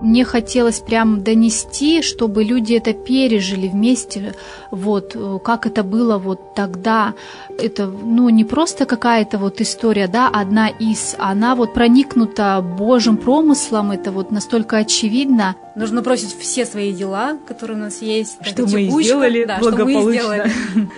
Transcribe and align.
мне 0.00 0.24
хотелось 0.24 0.80
прям 0.80 1.22
донести, 1.22 2.02
чтобы 2.02 2.44
люди 2.44 2.74
это 2.74 2.92
пережили 2.92 3.68
вместе, 3.68 4.34
вот, 4.70 5.16
как 5.44 5.66
это 5.66 5.82
было 5.82 6.18
вот 6.18 6.54
тогда. 6.54 7.14
Это, 7.58 7.86
ну, 7.86 8.28
не 8.28 8.44
просто 8.44 8.86
какая-то 8.86 9.38
вот 9.38 9.60
история, 9.60 10.08
да, 10.08 10.28
одна 10.28 10.68
из, 10.68 11.14
она 11.18 11.54
вот 11.54 11.74
проникнута 11.74 12.60
Божьим 12.62 13.16
промыслом, 13.16 13.90
это 13.90 14.12
вот 14.12 14.30
настолько 14.30 14.78
очевидно. 14.78 15.56
Нужно 15.76 16.02
бросить 16.02 16.36
все 16.38 16.64
свои 16.66 16.92
дела, 16.92 17.38
которые 17.46 17.76
у 17.76 17.80
нас 17.80 18.02
есть. 18.02 18.38
Что 18.42 18.62
мы 18.62 18.84
текучка, 18.86 19.02
сделали 19.02 19.44
да, 19.44 19.58
благополучно. 19.58 20.00
Что 20.00 20.06
мы 20.06 20.14
сделали. 20.14 20.52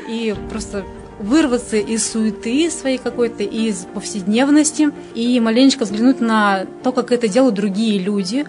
И 0.08 0.34
просто 0.50 0.84
вырваться 1.20 1.76
из 1.76 2.10
суеты 2.10 2.70
своей 2.70 2.98
какой-то, 2.98 3.44
из 3.44 3.86
повседневности 3.94 4.90
и 5.14 5.38
маленечко 5.38 5.84
взглянуть 5.84 6.20
на 6.20 6.66
то, 6.82 6.90
как 6.90 7.12
это 7.12 7.28
делают 7.28 7.54
другие 7.54 7.98
люди, 7.98 8.44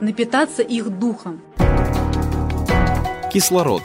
напитаться 0.00 0.62
их 0.62 0.98
духом. 0.98 1.40
Кислород. 3.32 3.82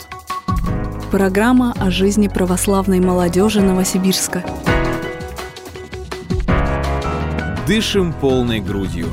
Программа 1.10 1.74
о 1.78 1.90
жизни 1.90 2.28
православной 2.28 3.00
молодежи 3.00 3.60
Новосибирска. 3.60 4.42
Дышим 7.66 8.12
полной 8.12 8.60
грудью. 8.60 9.08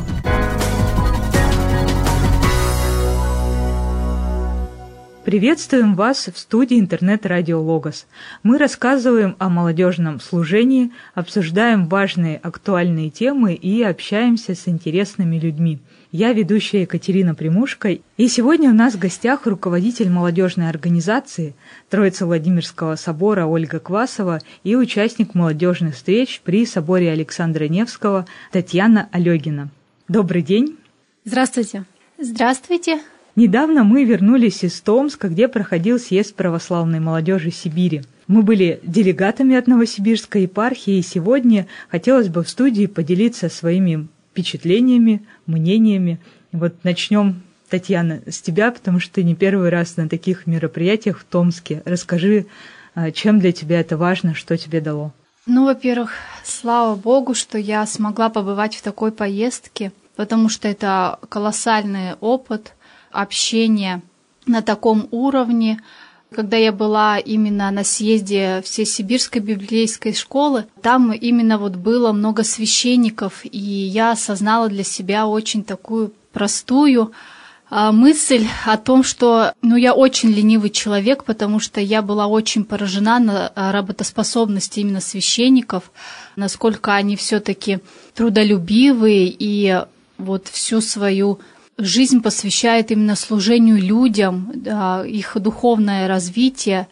Приветствуем 5.29 5.93
вас 5.93 6.27
в 6.33 6.39
студии 6.39 6.79
интернет-радио 6.79 7.61
«Логос». 7.61 8.07
Мы 8.41 8.57
рассказываем 8.57 9.35
о 9.37 9.49
молодежном 9.49 10.19
служении, 10.19 10.91
обсуждаем 11.13 11.87
важные 11.87 12.37
актуальные 12.37 13.11
темы 13.11 13.53
и 13.53 13.83
общаемся 13.83 14.55
с 14.55 14.67
интересными 14.67 15.37
людьми. 15.37 15.77
Я 16.11 16.33
ведущая 16.33 16.81
Екатерина 16.81 17.35
Примушка, 17.35 17.99
и 18.17 18.27
сегодня 18.27 18.71
у 18.71 18.73
нас 18.73 18.95
в 18.95 18.99
гостях 18.99 19.45
руководитель 19.45 20.09
молодежной 20.09 20.67
организации 20.67 21.53
Троицы 21.87 22.25
Владимирского 22.25 22.95
собора 22.95 23.45
Ольга 23.45 23.79
Квасова 23.79 24.39
и 24.63 24.75
участник 24.75 25.35
молодежных 25.35 25.93
встреч 25.93 26.41
при 26.43 26.65
соборе 26.65 27.11
Александра 27.11 27.65
Невского 27.65 28.25
Татьяна 28.51 29.07
Алегина. 29.11 29.69
Добрый 30.07 30.41
день! 30.41 30.77
Здравствуйте! 31.25 31.85
Здравствуйте! 32.17 33.01
Недавно 33.35 33.83
мы 33.83 34.03
вернулись 34.03 34.63
из 34.63 34.81
Томска, 34.81 35.29
где 35.29 35.47
проходил 35.47 35.99
съезд 35.99 36.33
православной 36.33 36.99
молодежи 36.99 37.51
Сибири. 37.51 38.01
Мы 38.25 38.41
были 38.41 38.79
делегатами 38.81 39.55
от 39.55 39.67
Новосибирской 39.67 40.41
епархии, 40.41 40.97
и 40.97 41.03
сегодня 41.03 41.67
хотелось 41.87 42.29
бы 42.29 42.43
в 42.43 42.49
студии 42.49 42.87
поделиться 42.87 43.47
своими 43.47 44.07
впечатлениями, 44.39 45.25
мнениями. 45.45 46.19
Вот 46.51 46.73
начнем, 46.83 47.43
Татьяна, 47.69 48.21
с 48.25 48.41
тебя, 48.41 48.71
потому 48.71 48.99
что 48.99 49.15
ты 49.15 49.23
не 49.23 49.35
первый 49.35 49.69
раз 49.69 49.97
на 49.97 50.07
таких 50.07 50.47
мероприятиях 50.47 51.19
в 51.19 51.25
Томске. 51.25 51.81
Расскажи, 51.85 52.45
а, 52.95 53.11
чем 53.11 53.39
для 53.39 53.51
тебя 53.51 53.81
это 53.81 53.97
важно, 53.97 54.33
что 54.33 54.57
тебе 54.57 54.79
дало? 54.79 55.11
Ну, 55.45 55.65
во-первых, 55.65 56.13
слава 56.43 56.95
Богу, 56.95 57.33
что 57.33 57.57
я 57.57 57.85
смогла 57.85 58.29
побывать 58.29 58.75
в 58.75 58.81
такой 58.81 59.11
поездке, 59.11 59.91
потому 60.15 60.47
что 60.47 60.67
это 60.67 61.19
колоссальный 61.27 62.13
опыт– 62.21 62.73
общение 63.11 64.01
на 64.45 64.61
таком 64.61 65.07
уровне. 65.11 65.81
Когда 66.33 66.57
я 66.57 66.71
была 66.71 67.17
именно 67.17 67.71
на 67.71 67.83
съезде 67.83 68.61
Всесибирской 68.63 69.41
библейской 69.41 70.13
школы, 70.13 70.65
там 70.81 71.11
именно 71.11 71.57
вот 71.57 71.75
было 71.75 72.11
много 72.11 72.43
священников, 72.43 73.41
и 73.43 73.57
я 73.57 74.11
осознала 74.11 74.69
для 74.69 74.83
себя 74.83 75.25
очень 75.25 75.63
такую 75.63 76.13
простую 76.31 77.13
а, 77.71 77.91
мысль 77.91 78.47
о 78.65 78.77
том, 78.77 79.03
что 79.03 79.53
ну, 79.61 79.75
я 79.75 79.93
очень 79.93 80.29
ленивый 80.29 80.69
человек, 80.69 81.23
потому 81.23 81.59
что 81.59 81.81
я 81.81 82.01
была 82.01 82.27
очень 82.27 82.63
поражена 82.63 83.19
на 83.19 83.51
работоспособности 83.71 84.79
именно 84.79 85.01
священников, 85.01 85.91
насколько 86.35 86.93
они 86.93 87.15
все-таки 87.15 87.79
трудолюбивые 88.15 89.35
и 89.37 89.83
вот 90.17 90.47
всю 90.47 90.81
свою 90.81 91.39
жизнь 91.79 92.21
посвящает 92.21 92.91
именно 92.91 93.15
служению 93.15 93.81
людям, 93.81 94.51
их 95.05 95.37
духовное 95.39 96.07
развитие. 96.07 96.87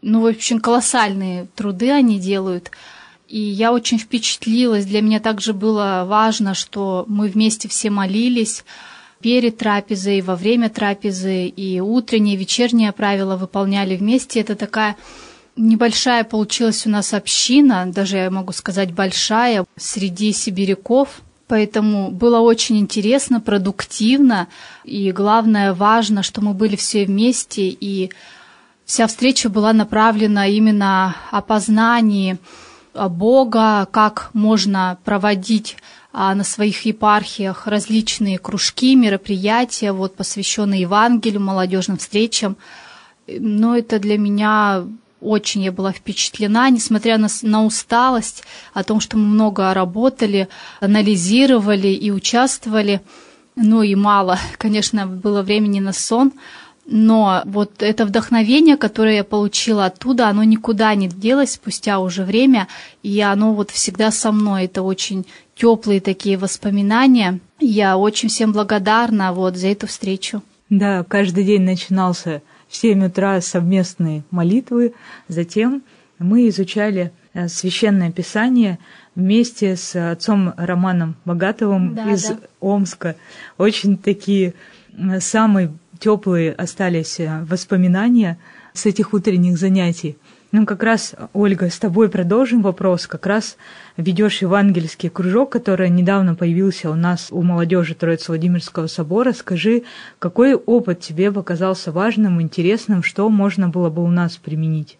Ну, 0.00 0.22
в 0.22 0.26
общем, 0.26 0.60
колоссальные 0.60 1.46
труды 1.54 1.90
они 1.90 2.18
делают. 2.18 2.70
И 3.28 3.38
я 3.38 3.72
очень 3.72 3.98
впечатлилась. 3.98 4.84
Для 4.84 5.00
меня 5.00 5.20
также 5.20 5.52
было 5.52 6.04
важно, 6.06 6.54
что 6.54 7.04
мы 7.08 7.28
вместе 7.28 7.68
все 7.68 7.90
молились 7.90 8.64
перед 9.20 9.58
трапезой, 9.58 10.20
во 10.20 10.34
время 10.34 10.68
трапезы, 10.68 11.46
и 11.46 11.80
утренние, 11.80 12.34
и 12.34 12.38
вечерние 12.38 12.90
правила 12.92 13.36
выполняли 13.36 13.96
вместе. 13.96 14.40
Это 14.40 14.56
такая 14.56 14.96
небольшая 15.56 16.24
получилась 16.24 16.86
у 16.86 16.90
нас 16.90 17.14
община, 17.14 17.84
даже 17.86 18.16
я 18.16 18.30
могу 18.30 18.52
сказать 18.52 18.92
большая, 18.92 19.64
среди 19.76 20.32
сибиряков– 20.32 21.22
Поэтому 21.52 22.10
было 22.10 22.40
очень 22.40 22.78
интересно, 22.78 23.38
продуктивно 23.38 24.48
и, 24.84 25.12
главное, 25.12 25.74
важно, 25.74 26.22
что 26.22 26.40
мы 26.40 26.54
были 26.54 26.76
все 26.76 27.04
вместе, 27.04 27.68
и 27.68 28.10
вся 28.86 29.06
встреча 29.06 29.50
была 29.50 29.74
направлена 29.74 30.46
именно 30.46 31.14
о 31.30 31.42
познании 31.42 32.38
Бога, 32.94 33.86
как 33.90 34.30
можно 34.32 34.96
проводить 35.04 35.76
а, 36.10 36.34
на 36.34 36.42
своих 36.42 36.86
епархиях 36.86 37.66
различные 37.66 38.38
кружки, 38.38 38.94
мероприятия, 38.94 39.92
вот, 39.92 40.16
посвященные 40.16 40.80
Евангелию, 40.80 41.42
молодежным 41.42 41.98
встречам. 41.98 42.56
Но 43.26 43.76
это 43.76 43.98
для 43.98 44.16
меня 44.16 44.86
очень 45.22 45.62
я 45.62 45.72
была 45.72 45.92
впечатлена, 45.92 46.68
несмотря 46.70 47.18
на, 47.18 47.28
на 47.42 47.64
усталость, 47.64 48.42
о 48.74 48.84
том, 48.84 49.00
что 49.00 49.16
мы 49.16 49.24
много 49.24 49.72
работали, 49.74 50.48
анализировали 50.80 51.88
и 51.88 52.10
участвовали. 52.10 53.00
Ну 53.56 53.82
и 53.82 53.94
мало, 53.94 54.38
конечно, 54.58 55.06
было 55.06 55.42
времени 55.42 55.80
на 55.80 55.92
сон, 55.92 56.32
но 56.84 57.42
вот 57.44 57.82
это 57.82 58.04
вдохновение, 58.04 58.76
которое 58.76 59.16
я 59.16 59.24
получила 59.24 59.86
оттуда, 59.86 60.28
оно 60.28 60.42
никуда 60.42 60.94
не 60.94 61.08
делось 61.08 61.52
спустя 61.52 62.00
уже 62.00 62.24
время, 62.24 62.66
и 63.02 63.20
оно 63.20 63.54
вот 63.54 63.70
всегда 63.70 64.10
со 64.10 64.32
мной. 64.32 64.64
Это 64.64 64.82
очень 64.82 65.26
теплые 65.54 66.00
такие 66.00 66.36
воспоминания. 66.36 67.38
Я 67.60 67.96
очень 67.96 68.28
всем 68.28 68.52
благодарна 68.52 69.32
вот 69.32 69.56
за 69.56 69.68
эту 69.68 69.86
встречу. 69.86 70.42
Да, 70.70 71.04
каждый 71.04 71.44
день 71.44 71.62
начинался 71.62 72.42
в 72.72 72.76
7 72.76 73.04
утра 73.04 73.38
совместные 73.42 74.24
молитвы. 74.30 74.94
Затем 75.28 75.82
мы 76.18 76.48
изучали 76.48 77.12
э, 77.34 77.48
священное 77.48 78.10
писание 78.10 78.78
вместе 79.14 79.76
с 79.76 79.94
отцом 79.94 80.54
Романом 80.56 81.16
Богатовым 81.26 81.94
да, 81.94 82.10
из 82.10 82.28
да. 82.28 82.38
Омска. 82.60 83.14
Очень 83.58 83.98
такие 83.98 84.54
самые 85.20 85.70
теплые 85.98 86.52
остались 86.52 87.20
э, 87.20 87.44
воспоминания 87.44 88.38
с 88.72 88.86
этих 88.86 89.12
утренних 89.12 89.58
занятий. 89.58 90.16
Ну, 90.52 90.66
как 90.66 90.82
раз, 90.82 91.14
Ольга, 91.32 91.70
с 91.70 91.78
тобой 91.78 92.10
продолжим 92.10 92.60
вопрос. 92.60 93.06
Как 93.06 93.24
раз 93.24 93.56
ведешь 93.96 94.42
евангельский 94.42 95.08
кружок, 95.08 95.50
который 95.50 95.88
недавно 95.88 96.34
появился 96.34 96.90
у 96.90 96.94
нас 96.94 97.28
у 97.30 97.40
молодежи 97.40 97.94
Троицы 97.94 98.26
Владимирского 98.28 98.86
собора. 98.86 99.32
Скажи, 99.32 99.84
какой 100.18 100.54
опыт 100.54 101.00
тебе 101.00 101.32
показался 101.32 101.90
важным, 101.90 102.42
интересным, 102.42 103.02
что 103.02 103.30
можно 103.30 103.70
было 103.70 103.88
бы 103.88 104.04
у 104.04 104.10
нас 104.10 104.36
применить? 104.36 104.98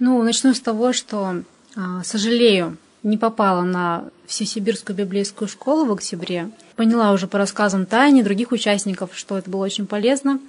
Ну, 0.00 0.22
начну 0.22 0.52
с 0.52 0.60
того, 0.60 0.92
что 0.92 1.44
а, 1.76 2.04
сожалею, 2.04 2.76
не 3.02 3.16
попала 3.16 3.62
на 3.62 4.04
Всесибирскую 4.26 4.94
библейскую 4.94 5.48
школу 5.48 5.86
в 5.86 5.92
октябре. 5.92 6.50
Поняла 6.76 7.12
уже 7.12 7.26
по 7.26 7.38
рассказам 7.38 7.86
Тайни, 7.86 8.20
других 8.20 8.52
участников, 8.52 9.12
что 9.14 9.38
это 9.38 9.48
было 9.48 9.64
очень 9.64 9.86
полезно 9.86 10.40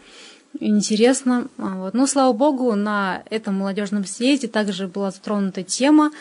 интересно. 0.59 1.48
А, 1.57 1.77
вот. 1.77 1.94
Но, 1.94 2.07
слава 2.07 2.33
богу, 2.33 2.75
на 2.75 3.24
этом 3.30 3.56
молодежном 3.56 4.06
съезде 4.06 4.48
также 4.48 4.88
была 4.88 5.12
затронута 5.12 5.63
тема 5.63 6.12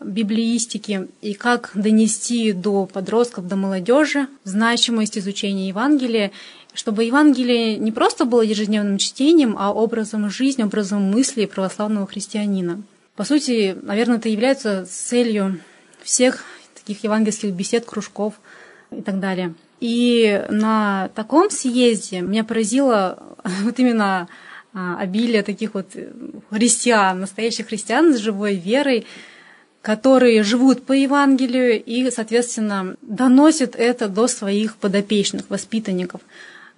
библеистики 0.00 1.08
и 1.22 1.34
как 1.34 1.72
донести 1.74 2.52
до 2.52 2.86
подростков, 2.86 3.48
до 3.48 3.56
молодежи 3.56 4.28
значимость 4.44 5.18
изучения 5.18 5.68
Евангелия, 5.68 6.30
чтобы 6.72 7.04
Евангелие 7.04 7.76
не 7.76 7.90
просто 7.90 8.24
было 8.24 8.42
ежедневным 8.42 8.98
чтением, 8.98 9.56
а 9.58 9.72
образом 9.72 10.30
жизни, 10.30 10.62
образом 10.62 11.02
мысли 11.02 11.46
православного 11.46 12.06
христианина. 12.06 12.80
По 13.16 13.24
сути, 13.24 13.76
наверное, 13.82 14.18
это 14.18 14.28
является 14.28 14.86
целью 14.88 15.60
всех 16.02 16.44
таких 16.74 17.02
евангельских 17.02 17.52
бесед, 17.52 17.84
кружков 17.84 18.34
и 18.92 19.02
так 19.02 19.18
далее. 19.18 19.54
И 19.80 20.44
на 20.50 21.10
таком 21.14 21.50
съезде 21.50 22.20
меня 22.20 22.44
поразило 22.44 23.22
вот 23.62 23.78
именно 23.78 24.28
а, 24.74 24.98
обилие 24.98 25.42
таких 25.42 25.74
вот 25.74 25.86
христиан, 26.50 27.20
настоящих 27.20 27.68
христиан 27.68 28.14
с 28.14 28.18
живой 28.18 28.56
верой, 28.56 29.06
которые 29.82 30.42
живут 30.42 30.84
по 30.84 30.92
Евангелию 30.92 31.82
и, 31.82 32.10
соответственно, 32.10 32.96
доносят 33.02 33.76
это 33.76 34.08
до 34.08 34.26
своих 34.26 34.76
подопечных, 34.76 35.44
воспитанников. 35.48 36.20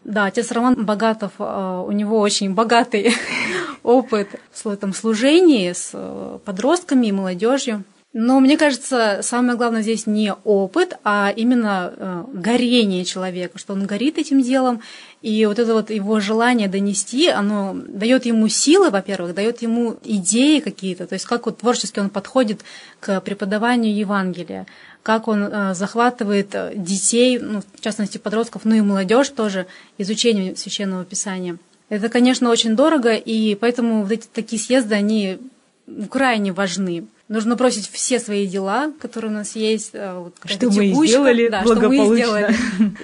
Да, 0.04 0.26
отец 0.26 0.50
Роман 0.50 0.84
Богатов, 0.84 1.32
э, 1.38 1.84
у 1.86 1.92
него 1.92 2.20
очень 2.20 2.54
богатый 2.54 3.14
опыт 3.82 4.28
в 4.52 4.68
этом 4.68 4.94
служении 4.94 5.72
с 5.72 5.90
э, 5.92 6.38
подростками 6.44 7.08
и 7.08 7.12
молодежью. 7.12 7.84
Но 8.12 8.40
мне 8.40 8.56
кажется, 8.56 9.20
самое 9.22 9.56
главное 9.56 9.82
здесь 9.82 10.08
не 10.08 10.34
опыт, 10.34 10.94
а 11.04 11.32
именно 11.34 11.92
э, 11.96 12.24
горение 12.32 13.04
человека, 13.04 13.56
что 13.56 13.72
он 13.74 13.86
горит 13.86 14.18
этим 14.18 14.42
делом, 14.42 14.82
и 15.22 15.46
вот 15.46 15.60
это 15.60 15.74
вот 15.74 15.90
его 15.90 16.18
желание 16.18 16.66
донести, 16.66 17.28
оно 17.28 17.76
дает 17.86 18.26
ему 18.26 18.48
силы, 18.48 18.90
во-первых, 18.90 19.32
дает 19.32 19.62
ему 19.62 19.96
идеи 20.02 20.58
какие-то, 20.58 21.06
то 21.06 21.12
есть 21.12 21.24
как 21.24 21.46
вот 21.46 21.58
творчески 21.58 22.00
он 22.00 22.10
подходит 22.10 22.62
к 22.98 23.20
преподаванию 23.20 23.94
Евангелия, 23.94 24.66
как 25.04 25.28
он 25.28 25.44
э, 25.44 25.74
захватывает 25.74 26.48
э, 26.54 26.72
детей, 26.74 27.38
ну, 27.38 27.60
в 27.60 27.80
частности 27.80 28.18
подростков, 28.18 28.64
ну 28.64 28.74
и 28.74 28.80
молодежь 28.80 29.28
тоже 29.28 29.68
изучением 29.98 30.56
священного 30.56 31.04
писания. 31.04 31.58
Это, 31.88 32.08
конечно, 32.08 32.50
очень 32.50 32.74
дорого, 32.74 33.14
и 33.14 33.54
поэтому 33.54 34.02
вот 34.02 34.10
эти 34.10 34.26
такие 34.26 34.60
съезды, 34.60 34.96
они 34.96 35.38
крайне 36.10 36.52
важны. 36.52 37.06
Нужно 37.30 37.54
бросить 37.54 37.88
все 37.88 38.18
свои 38.18 38.44
дела, 38.44 38.92
которые 38.98 39.30
у 39.30 39.34
нас 39.34 39.54
есть, 39.54 39.90
э, 39.92 40.18
вот, 40.18 40.34
что 40.44 40.66
мы 40.66 40.88
текучка, 40.88 41.06
сделали 41.06 41.48
да, 41.48 41.62
что 41.62 41.88
мы 41.88 42.16
сделали, 42.16 42.52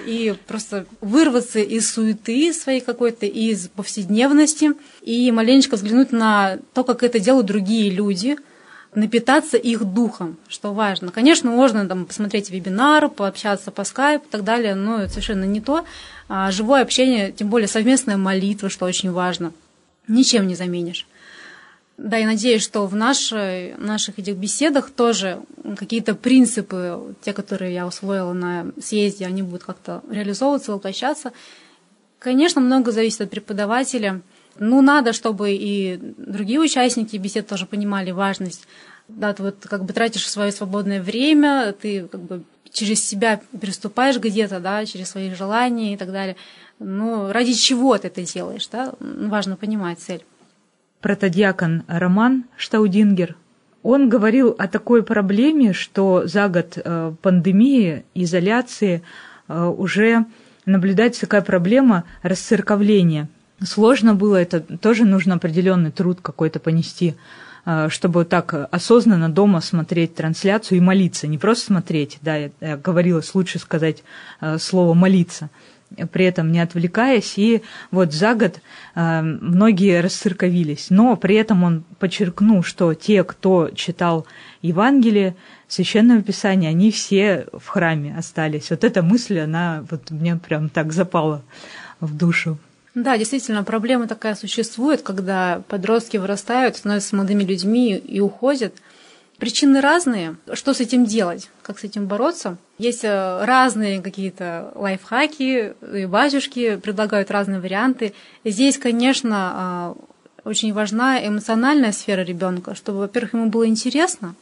и 0.05 0.35
просто 0.47 0.85
вырваться 0.99 1.59
из 1.59 1.89
суеты 1.89 2.51
своей 2.51 2.81
какой-то, 2.81 3.25
из 3.25 3.69
повседневности, 3.69 4.73
и 5.01 5.31
маленечко 5.31 5.77
взглянуть 5.77 6.11
на 6.11 6.57
то, 6.73 6.83
как 6.83 7.03
это 7.03 7.21
делают 7.21 7.47
другие 7.47 7.89
люди, 7.89 8.35
напитаться 8.93 9.55
их 9.55 9.85
духом, 9.85 10.35
что 10.49 10.73
важно. 10.73 11.09
Конечно, 11.13 11.49
можно 11.49 11.87
там 11.87 12.05
посмотреть 12.05 12.49
вебинар, 12.49 13.07
пообщаться 13.07 13.71
по 13.71 13.85
скайпу 13.85 14.25
и 14.27 14.29
так 14.29 14.43
далее, 14.43 14.75
но 14.75 15.03
это 15.03 15.11
совершенно 15.11 15.45
не 15.45 15.61
то. 15.61 15.85
А 16.27 16.51
живое 16.51 16.81
общение, 16.81 17.31
тем 17.31 17.47
более 17.47 17.69
совместная 17.69 18.17
молитва, 18.17 18.67
что 18.67 18.87
очень 18.87 19.09
важно, 19.09 19.53
ничем 20.09 20.47
не 20.47 20.55
заменишь. 20.55 21.07
Да, 21.97 22.17
я 22.17 22.27
надеюсь, 22.27 22.61
что 22.61 22.85
в 22.85 22.95
нашей, 22.95 23.75
наших 23.77 24.19
этих 24.19 24.35
беседах 24.37 24.91
тоже 24.91 25.41
какие-то 25.77 26.13
принципы, 26.13 27.15
те, 27.21 27.33
которые 27.33 27.73
я 27.73 27.87
усвоила 27.87 28.33
на 28.33 28.71
съезде, 28.79 29.25
они 29.25 29.41
будут 29.41 29.63
как-то 29.63 30.03
реализовываться, 30.07 30.73
воплощаться. 30.73 31.33
Конечно, 32.19 32.61
много 32.61 32.91
зависит 32.91 33.21
от 33.21 33.31
преподавателя. 33.31 34.21
Ну, 34.59 34.81
надо, 34.81 35.11
чтобы 35.11 35.53
и 35.53 35.97
другие 36.17 36.59
участники 36.59 37.17
бесед 37.17 37.47
тоже 37.47 37.65
понимали 37.65 38.11
важность. 38.11 38.67
Да, 39.07 39.33
ты 39.33 39.41
вот 39.41 39.65
как 39.67 39.83
бы 39.83 39.91
тратишь 39.91 40.29
свое 40.29 40.51
свободное 40.51 41.01
время, 41.01 41.73
ты 41.81 42.07
как 42.07 42.21
бы 42.21 42.43
через 42.71 43.03
себя 43.03 43.41
переступаешь 43.59 44.19
где-то, 44.19 44.59
да, 44.59 44.85
через 44.85 45.09
свои 45.09 45.33
желания 45.33 45.95
и 45.95 45.97
так 45.97 46.11
далее. 46.11 46.35
Ну, 46.77 47.31
ради 47.31 47.53
чего 47.53 47.97
ты 47.97 48.07
это 48.07 48.21
делаешь, 48.21 48.67
да? 48.67 48.93
Важно 48.99 49.55
понимать 49.55 49.99
цель 49.99 50.23
протодиакон 51.07 51.83
Роман 51.87 52.43
Штаудингер, 52.57 53.37
он 53.81 54.09
говорил 54.09 54.53
о 54.59 54.67
такой 54.67 55.03
проблеме, 55.03 55.71
что 55.71 56.27
за 56.27 56.49
год 56.49 56.73
э, 56.75 57.13
пандемии, 57.21 58.03
изоляции 58.13 59.03
э, 59.47 59.63
уже 59.67 60.25
наблюдается 60.65 61.21
такая 61.21 61.41
проблема 61.41 62.03
расцерковления. 62.23 63.29
Сложно 63.63 64.15
было 64.15 64.35
это, 64.35 64.59
тоже 64.59 65.05
нужно 65.05 65.35
определенный 65.35 65.91
труд 65.91 66.19
какой-то 66.21 66.59
понести, 66.59 67.15
э, 67.65 67.87
чтобы 67.89 68.25
так 68.25 68.67
осознанно 68.69 69.29
дома 69.29 69.61
смотреть 69.61 70.13
трансляцию 70.13 70.79
и 70.79 70.81
молиться. 70.81 71.25
Не 71.25 71.37
просто 71.37 71.67
смотреть, 71.67 72.17
да, 72.21 72.35
я, 72.35 72.75
говорилось, 72.75 73.33
лучше 73.33 73.59
сказать 73.59 74.03
слово 74.57 74.93
молиться– 74.93 75.49
при 76.11 76.25
этом 76.25 76.51
не 76.51 76.59
отвлекаясь, 76.59 77.37
и 77.37 77.63
вот 77.91 78.13
за 78.13 78.35
год 78.35 78.59
э, 78.95 79.21
многие 79.21 80.01
расцирковились. 80.01 80.87
Но 80.89 81.15
при 81.15 81.35
этом 81.35 81.63
он 81.63 81.83
подчеркнул, 81.99 82.63
что 82.63 82.93
те, 82.93 83.23
кто 83.23 83.69
читал 83.69 84.25
Евангелие, 84.61 85.35
Священное 85.67 86.21
Писание, 86.21 86.69
они 86.69 86.91
все 86.91 87.47
в 87.53 87.67
храме 87.67 88.15
остались. 88.17 88.69
Вот 88.69 88.83
эта 88.83 89.01
мысль, 89.01 89.39
она 89.39 89.85
вот 89.89 90.11
мне 90.11 90.35
прям 90.35 90.69
так 90.69 90.93
запала 90.93 91.41
в 91.99 92.15
душу. 92.15 92.57
Да, 92.95 93.17
действительно, 93.17 93.63
проблема 93.63 94.07
такая 94.07 94.35
существует, 94.35 95.01
когда 95.01 95.61
подростки 95.67 96.17
вырастают, 96.17 96.77
становятся 96.77 97.15
молодыми 97.15 97.43
людьми 97.43 97.95
и 97.95 98.19
уходят– 98.19 98.73
Причины 99.37 99.81
разные. 99.81 100.35
Что 100.53 100.73
с 100.73 100.79
этим 100.79 101.05
делать? 101.05 101.49
Как 101.61 101.77
с 101.77 101.83
этим 101.83 102.07
бороться? 102.07 102.57
Есть 102.79 103.03
э, 103.03 103.45
разные 103.45 104.01
какие-то 104.01 104.71
лайфхаки, 104.73 105.73
и 105.93 106.05
батюшки 106.07 106.77
предлагают 106.77 107.29
разные 107.29 107.59
варианты. 107.59 108.13
Здесь, 108.43 108.79
конечно, 108.79 109.51
а, 109.53 109.95
очень 110.43 110.73
важна 110.73 111.25
эмоциональная 111.25 111.91
сфера 111.91 112.21
ребенка, 112.21 112.73
чтобы, 112.73 112.99
во-первых, 112.99 113.33
ему 113.33 113.49
было 113.49 113.67
интересно, 113.67 114.33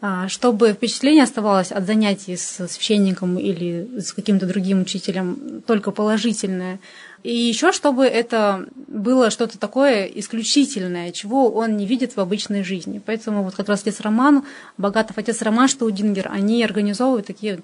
а, 0.00 0.26
чтобы 0.28 0.72
впечатление 0.72 1.22
оставалось 1.22 1.70
от 1.70 1.86
занятий 1.86 2.36
с 2.36 2.66
священником 2.66 3.38
или 3.38 4.00
с 4.00 4.12
каким-то 4.12 4.46
другим 4.46 4.80
учителем 4.80 5.62
только 5.66 5.92
положительное, 5.92 6.80
и 7.22 7.34
еще, 7.34 7.72
чтобы 7.72 8.06
это 8.06 8.66
было 8.86 9.30
что-то 9.30 9.58
такое 9.58 10.04
исключительное, 10.04 11.12
чего 11.12 11.50
он 11.50 11.76
не 11.76 11.86
видит 11.86 12.16
в 12.16 12.20
обычной 12.20 12.62
жизни. 12.62 13.02
Поэтому 13.04 13.42
вот 13.42 13.54
как 13.54 13.68
раз 13.68 13.82
отец 13.82 14.00
Роман, 14.00 14.44
Богатов 14.76 15.18
отец 15.18 15.42
Роман 15.42 15.68
Штаудингер, 15.68 16.30
они 16.30 16.62
организовывают 16.62 17.26
такие 17.26 17.60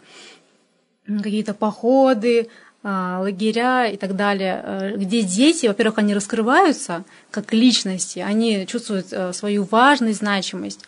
какие-то 1.06 1.54
походы, 1.54 2.48
а, 2.86 3.20
лагеря 3.20 3.86
и 3.86 3.96
так 3.96 4.14
далее, 4.14 4.60
э, 4.62 4.96
где 4.96 5.22
дети, 5.22 5.66
во-первых, 5.66 5.98
они 5.98 6.14
раскрываются 6.14 7.04
как 7.30 7.52
личности, 7.54 8.18
они 8.18 8.66
чувствуют 8.66 9.06
э, 9.10 9.32
свою 9.32 9.64
важность, 9.64 10.18
значимость 10.18 10.84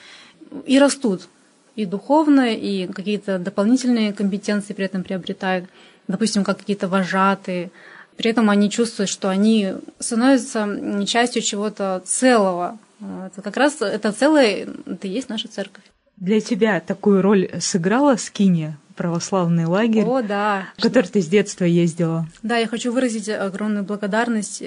и 0.66 0.78
растут 0.78 1.28
и 1.74 1.86
духовно, 1.86 2.54
и 2.54 2.86
какие-то 2.86 3.38
дополнительные 3.38 4.12
компетенции 4.12 4.74
при 4.74 4.84
этом 4.84 5.04
приобретают, 5.04 5.70
допустим, 6.06 6.44
как 6.44 6.58
какие-то 6.58 6.88
вожатые, 6.88 7.70
при 8.16 8.30
этом 8.30 8.50
они 8.50 8.70
чувствуют, 8.70 9.10
что 9.10 9.28
они 9.28 9.74
становятся 9.98 11.04
частью 11.06 11.42
чего-то 11.42 12.02
целого. 12.04 12.78
Это 13.00 13.42
как 13.42 13.56
раз 13.56 13.80
это 13.80 14.12
целое, 14.12 14.68
это 14.86 15.06
и 15.06 15.10
есть 15.10 15.28
наша 15.28 15.48
церковь. 15.48 15.84
Для 16.16 16.40
тебя 16.40 16.80
такую 16.80 17.20
роль 17.20 17.50
сыграла 17.60 18.16
Скиния, 18.16 18.78
православный 18.96 19.66
лагерь, 19.66 20.04
О, 20.04 20.22
да. 20.22 20.68
в 20.78 20.82
который 20.82 21.06
ты 21.06 21.20
с 21.20 21.26
детства 21.26 21.64
ездила? 21.64 22.26
Да, 22.42 22.56
я 22.56 22.66
хочу 22.66 22.90
выразить 22.90 23.28
огромную 23.28 23.84
благодарность 23.84 24.62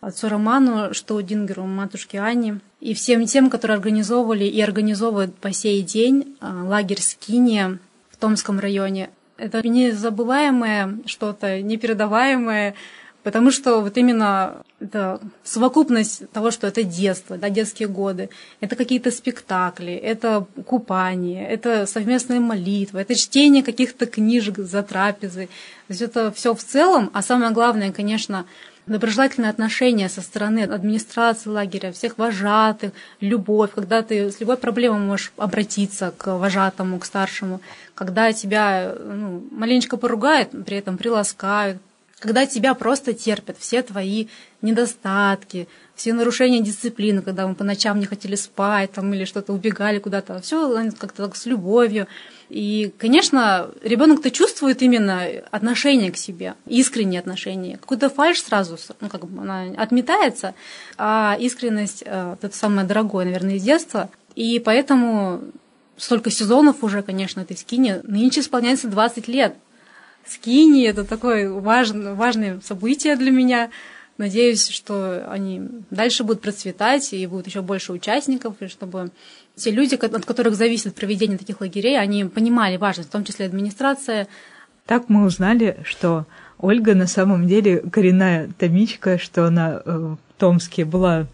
отцу 0.00 0.28
Роману, 0.28 0.94
что 0.94 1.20
Дингеру, 1.20 1.64
матушке 1.64 2.20
Анне, 2.20 2.60
и 2.80 2.94
всем 2.94 3.26
тем, 3.26 3.50
которые 3.50 3.76
организовывали 3.76 4.44
и 4.44 4.60
организовывают 4.60 5.34
по 5.34 5.52
сей 5.52 5.82
день 5.82 6.36
а, 6.40 6.64
лагерь 6.64 7.00
Скиния 7.00 7.78
в 8.10 8.16
Томском 8.16 8.58
районе. 8.58 9.10
Это 9.40 9.66
незабываемое 9.66 10.98
что-то, 11.06 11.62
непередаваемое, 11.62 12.74
потому 13.22 13.50
что 13.50 13.80
вот 13.80 13.96
именно 13.96 14.62
это 14.80 15.20
совокупность 15.44 16.30
того, 16.30 16.50
что 16.50 16.66
это 16.66 16.82
детство, 16.82 17.36
да, 17.36 17.50
детские 17.50 17.88
годы, 17.88 18.30
это 18.60 18.76
какие-то 18.76 19.10
спектакли, 19.10 19.92
это 19.92 20.46
купание, 20.66 21.46
это 21.46 21.86
совместная 21.86 22.40
молитва, 22.40 22.98
это 22.98 23.14
чтение 23.14 23.62
каких-то 23.62 24.06
книжек 24.06 24.58
за 24.58 24.82
трапезой. 24.82 25.46
То 25.46 25.92
есть 25.92 26.02
это 26.02 26.32
все 26.32 26.54
в 26.54 26.62
целом, 26.62 27.10
а 27.12 27.22
самое 27.22 27.52
главное, 27.52 27.92
конечно, 27.92 28.46
доброжелательное 28.90 29.50
отношение 29.50 30.08
со 30.08 30.20
стороны 30.20 30.64
администрации 30.64 31.48
лагеря, 31.48 31.92
всех 31.92 32.18
вожатых, 32.18 32.92
любовь, 33.20 33.70
когда 33.74 34.02
ты 34.02 34.30
с 34.30 34.40
любой 34.40 34.56
проблемой 34.56 35.00
можешь 35.00 35.32
обратиться 35.36 36.12
к 36.16 36.36
вожатому, 36.36 36.98
к 36.98 37.04
старшему, 37.04 37.60
когда 37.94 38.32
тебя 38.32 38.94
ну, 38.98 39.44
маленечко 39.52 39.96
поругают, 39.96 40.50
при 40.66 40.76
этом 40.76 40.98
приласкают, 40.98 41.78
когда 42.18 42.46
тебя 42.46 42.74
просто 42.74 43.14
терпят 43.14 43.56
все 43.58 43.82
твои 43.82 44.26
недостатки, 44.60 45.68
все 45.94 46.12
нарушения 46.12 46.60
дисциплины, 46.60 47.22
когда 47.22 47.46
мы 47.46 47.54
по 47.54 47.62
ночам 47.62 48.00
не 48.00 48.06
хотели 48.06 48.34
спать 48.34 48.92
там, 48.92 49.14
или 49.14 49.24
что-то 49.24 49.52
убегали 49.52 50.00
куда-то, 50.00 50.40
все 50.40 50.90
как-то 50.98 51.26
так 51.26 51.36
с 51.36 51.46
любовью. 51.46 52.08
И, 52.50 52.92
конечно, 52.98 53.70
ребенок-то 53.82 54.32
чувствует 54.32 54.82
именно 54.82 55.24
отношение 55.52 56.10
к 56.10 56.16
себе, 56.16 56.54
искреннее 56.66 57.20
отношение. 57.20 57.76
Какую-то 57.76 58.10
фальш 58.10 58.42
сразу, 58.42 58.76
ну, 59.00 59.08
как 59.08 59.24
бы 59.26 59.40
она 59.40 59.66
отметается, 59.80 60.54
а 60.98 61.36
искренность 61.38 62.02
э, 62.04 62.36
это 62.42 62.56
самое 62.56 62.86
дорогое, 62.86 63.24
наверное, 63.24 63.54
из 63.54 63.62
детства. 63.62 64.10
И 64.34 64.58
поэтому 64.58 65.42
столько 65.96 66.30
сезонов 66.30 66.82
уже, 66.82 67.02
конечно, 67.02 67.40
этой 67.40 67.56
скине. 67.56 68.00
Нынче 68.02 68.40
исполняется 68.40 68.88
20 68.88 69.28
лет. 69.28 69.54
Скини– 70.26 70.84
это 70.88 71.04
такое 71.04 71.50
важное, 71.52 72.14
важное 72.14 72.60
событие 72.62 73.14
для 73.14 73.30
меня. 73.30 73.70
Надеюсь, 74.20 74.68
что 74.68 75.26
они 75.30 75.62
дальше 75.88 76.24
будут 76.24 76.42
процветать 76.42 77.14
и 77.14 77.26
будет 77.26 77.46
еще 77.46 77.62
больше 77.62 77.94
участников, 77.94 78.54
и 78.60 78.68
чтобы 78.68 79.12
те 79.56 79.70
люди, 79.70 79.94
от 79.94 80.26
которых 80.26 80.56
зависит 80.56 80.94
проведение 80.94 81.38
таких 81.38 81.62
лагерей, 81.62 81.98
они 81.98 82.26
понимали 82.26 82.76
важность, 82.76 83.08
в 83.08 83.12
том 83.12 83.24
числе 83.24 83.46
администрация. 83.46 84.28
Так 84.84 85.08
мы 85.08 85.24
узнали, 85.24 85.78
что 85.84 86.26
Ольга 86.58 86.94
на 86.94 87.06
самом 87.06 87.48
деле 87.48 87.78
коренная 87.78 88.50
томичка, 88.58 89.16
что 89.16 89.46
она 89.46 89.80
э, 89.82 89.90
в 89.90 90.18
Томске 90.36 90.84
была 90.84 91.26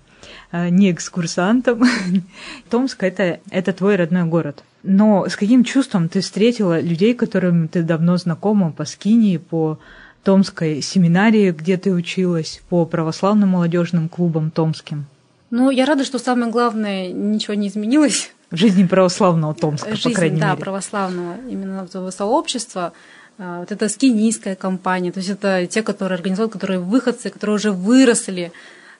э, 0.53 0.69
не 0.69 0.93
экскурсантом. 0.93 1.83
Томск 2.71 3.03
это, 3.03 3.41
это 3.51 3.73
твой 3.73 3.97
родной 3.97 4.27
город. 4.27 4.63
Но 4.85 5.29
с 5.29 5.35
каким 5.35 5.65
чувством 5.65 6.09
ты 6.09 6.21
встретила 6.21 6.79
людей, 6.81 7.15
которым 7.15 7.67
ты 7.67 7.83
давно 7.83 8.17
знакома 8.17 8.71
по 8.71 8.85
Скинии, 8.85 9.39
по 9.39 9.81
Томской 10.27 10.83
семинарии, 10.83 11.53
где 11.53 11.77
ты 11.77 11.93
училась, 11.93 12.61
по 12.69 12.85
православным 12.85 13.51
молодежным 13.51 14.09
клубам 14.09 14.51
томским? 14.51 15.07
Ну, 15.51 15.71
я 15.71 15.87
рада, 15.87 16.05
что 16.05 16.19
самое 16.19 16.51
главное, 16.51 17.13
ничего 17.13 17.55
не 17.55 17.69
изменилось. 17.69 18.33
В 18.51 18.57
жизни 18.57 18.85
православного 18.85 19.55
Томска, 19.55 19.95
Жизнь, 19.95 20.09
по 20.09 20.15
крайней 20.17 20.41
да, 20.41 20.51
мере. 20.51 20.61
православного, 20.61 21.37
именно 21.49 21.85
этого 21.85 22.11
сообщества. 22.11 22.93
Вот 23.39 23.71
это 23.71 23.89
скинийская 23.89 24.57
компания, 24.57 25.13
то 25.13 25.21
есть 25.21 25.31
это 25.31 25.65
те, 25.69 25.85
которые 25.85 26.17
организуют, 26.17 26.51
которые 26.51 26.81
выходцы, 26.81 27.31
которые 27.31 27.55
уже 27.55 27.71
выросли 27.71 28.51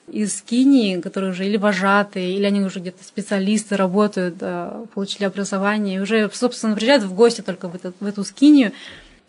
из 0.09 0.41
Кинии, 0.41 1.01
которые 1.01 1.31
уже 1.31 1.45
или 1.45 1.57
вожатые, 1.57 2.37
или 2.37 2.45
они 2.45 2.61
уже 2.61 2.79
где-то 2.79 3.03
специалисты 3.03 3.75
работают, 3.75 4.35
а, 4.39 4.85
получили 4.93 5.25
образование, 5.25 5.97
и 5.97 5.99
уже, 5.99 6.29
собственно, 6.31 6.75
приезжают 6.75 7.03
в 7.03 7.13
гости 7.13 7.41
только 7.41 7.67
в, 7.67 7.75
этот, 7.75 7.95
в 7.99 8.05
эту 8.05 8.23
Скинию. 8.23 8.71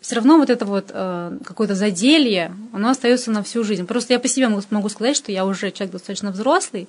Все 0.01 0.15
равно 0.15 0.37
вот 0.37 0.49
это 0.49 0.65
вот 0.65 0.91
э, 0.93 1.37
какое-то 1.43 1.75
заделье, 1.75 2.55
оно 2.71 2.89
остается 2.89 3.31
на 3.31 3.43
всю 3.43 3.63
жизнь. 3.63 3.85
Просто 3.85 4.13
я 4.13 4.19
по 4.19 4.27
себе 4.27 4.47
могу, 4.47 4.61
могу 4.69 4.89
сказать, 4.89 5.17
что 5.17 5.31
я 5.31 5.45
уже 5.45 5.71
человек 5.71 5.91
достаточно 5.91 6.31
взрослый, 6.31 6.87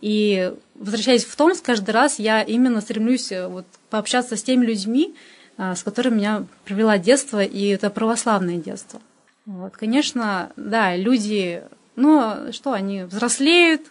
и 0.00 0.54
возвращаясь 0.74 1.24
в 1.24 1.36
Томск, 1.36 1.64
каждый 1.64 1.90
раз 1.90 2.18
я 2.18 2.42
именно 2.42 2.80
стремлюсь 2.80 3.30
э, 3.32 3.46
вот, 3.46 3.66
пообщаться 3.90 4.36
с 4.36 4.42
теми 4.42 4.64
людьми, 4.64 5.14
а, 5.58 5.74
с 5.74 5.82
которыми 5.82 6.16
меня 6.16 6.44
привело 6.64 6.96
детство, 6.96 7.44
и 7.44 7.66
это 7.66 7.90
православное 7.90 8.56
детство. 8.56 9.00
Вот, 9.44 9.76
конечно, 9.76 10.52
да, 10.56 10.96
люди, 10.96 11.62
ну, 11.96 12.50
что, 12.52 12.72
они 12.72 13.02
взрослеют, 13.02 13.82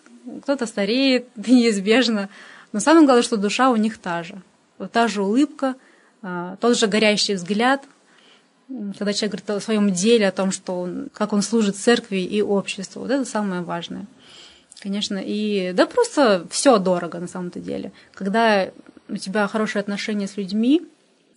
кто-то 0.42 0.66
стареет, 0.66 1.28
неизбежно, 1.36 2.30
но 2.72 2.80
самое 2.80 3.06
главное, 3.06 3.24
что 3.24 3.38
душа 3.38 3.70
у 3.70 3.76
них 3.76 4.00
та 4.00 4.24
же. 4.24 4.42
Вот 4.80 4.92
та 4.92 5.08
же 5.08 5.22
улыбка, 5.22 5.76
а, 6.24 6.56
тот 6.60 6.76
же 6.76 6.88
горящий 6.88 7.36
взгляд, 7.36 7.84
когда 8.98 9.14
человек 9.14 9.32
говорит 9.32 9.50
о 9.50 9.60
своем 9.60 9.92
деле, 9.92 10.28
о 10.28 10.32
том, 10.32 10.52
что 10.52 10.82
он, 10.82 11.10
как 11.14 11.34
он 11.34 11.42
служит 11.42 11.76
церкви 11.76 12.18
и 12.18 12.42
обществу, 12.42 13.02
вот 13.02 13.12
это 13.12 13.26
самое 13.26 13.62
важное. 13.62 14.06
Конечно, 14.80 15.22
и 15.22 15.74
да 15.74 15.86
просто 15.86 16.48
все 16.50 16.78
дорого 16.78 17.20
на 17.20 17.28
самом-то 17.28 17.60
деле. 17.60 17.92
Когда 18.14 18.70
у 19.10 19.18
тебя 19.18 19.48
хорошие 19.48 19.82
отношения 19.82 20.28
с 20.28 20.38
людьми, 20.38 20.84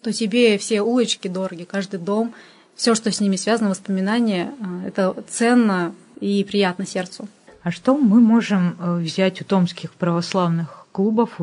то 0.03 0.13
тебе 0.13 0.59
все 0.59 0.83
улочки 0.83 1.29
дороги, 1.29 1.65
каждый 1.65 1.99
дом, 1.99 2.35
все, 2.75 2.95
что 2.95 3.11
с 3.11 3.21
ними 3.21 3.37
связано, 3.37 3.71
воспоминания, 3.71 4.55
а, 4.61 4.87
это 4.87 5.15
ценно 5.29 5.95
и 6.21 6.45
приятно 6.45 6.87
сердцу. 6.87 7.29
А 7.63 7.71
что 7.71 7.97
мы 7.97 8.21
можем 8.21 8.77
э, 8.79 8.97
взять 8.97 9.41
у 9.41 9.45
томских 9.45 9.93
православных 9.93 10.87
клубов 10.93 11.39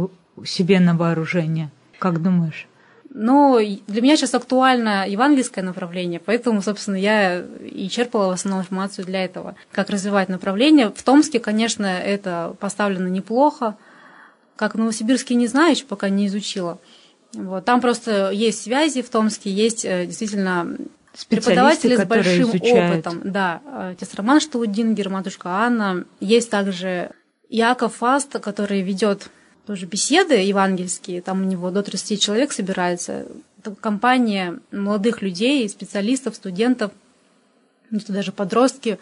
себе 0.45 0.79
на 0.79 0.95
вооружение? 0.95 1.69
Как 1.97 2.21
думаешь? 2.21 2.68
Но 3.11 3.59
для 3.59 4.01
меня 4.01 4.15
сейчас 4.15 4.35
актуально 4.35 5.07
евангельское 5.07 5.63
направление, 5.63 6.19
поэтому, 6.23 6.61
собственно, 6.61 6.95
я 6.95 7.39
и 7.39 7.89
черпала 7.89 8.27
в 8.27 8.33
основном 8.33 8.61
информацию 8.61 9.05
для 9.05 9.25
этого, 9.25 9.55
как 9.71 9.89
развивать 9.89 10.29
направление. 10.29 10.91
В 10.95 11.01
Томске, 11.01 11.39
конечно, 11.39 11.85
это 11.85 12.55
поставлено 12.59 13.07
неплохо, 13.07 13.75
как 14.55 14.75
в 14.75 14.77
Новосибирске 14.77 15.35
не 15.35 15.47
знаю, 15.47 15.71
еще 15.71 15.85
пока 15.85 16.09
не 16.09 16.27
изучила. 16.27 16.79
Вот. 17.33 17.65
Там 17.65 17.81
просто 17.81 18.31
есть 18.31 18.61
связи 18.61 19.01
в 19.01 19.09
Томске, 19.09 19.51
есть 19.51 19.85
э, 19.85 20.05
действительно 20.05 20.77
преподаватели 21.29 21.95
с 21.95 22.05
большим 22.05 22.49
изучают. 22.49 23.05
опытом. 23.05 23.21
Да, 23.23 23.61
э, 23.65 23.91
отец 23.91 24.13
Роман 24.13 24.39
Штаудингер, 24.39 25.09
матушка 25.09 25.49
Анна. 25.49 26.05
Есть 26.19 26.49
также 26.49 27.11
Яков 27.49 27.95
Фаст, 27.95 28.39
который 28.39 28.81
ведет 28.81 29.29
тоже 29.69 29.85
беседы 29.85 30.33
евангельские. 30.33 31.21
Там 31.21 31.41
у 31.41 31.43
него 31.43 31.69
до 31.69 31.83
30 31.83 32.19
человек 32.19 32.53
собирается. 32.53 33.27
Это 33.59 33.75
компания 33.75 34.57
молодых 34.71 35.21
людей, 35.21 35.69
специалистов, 35.69 36.35
студентов, 36.35 36.91
где-то 37.91 38.11
даже 38.11 38.31
подростки 38.31 38.97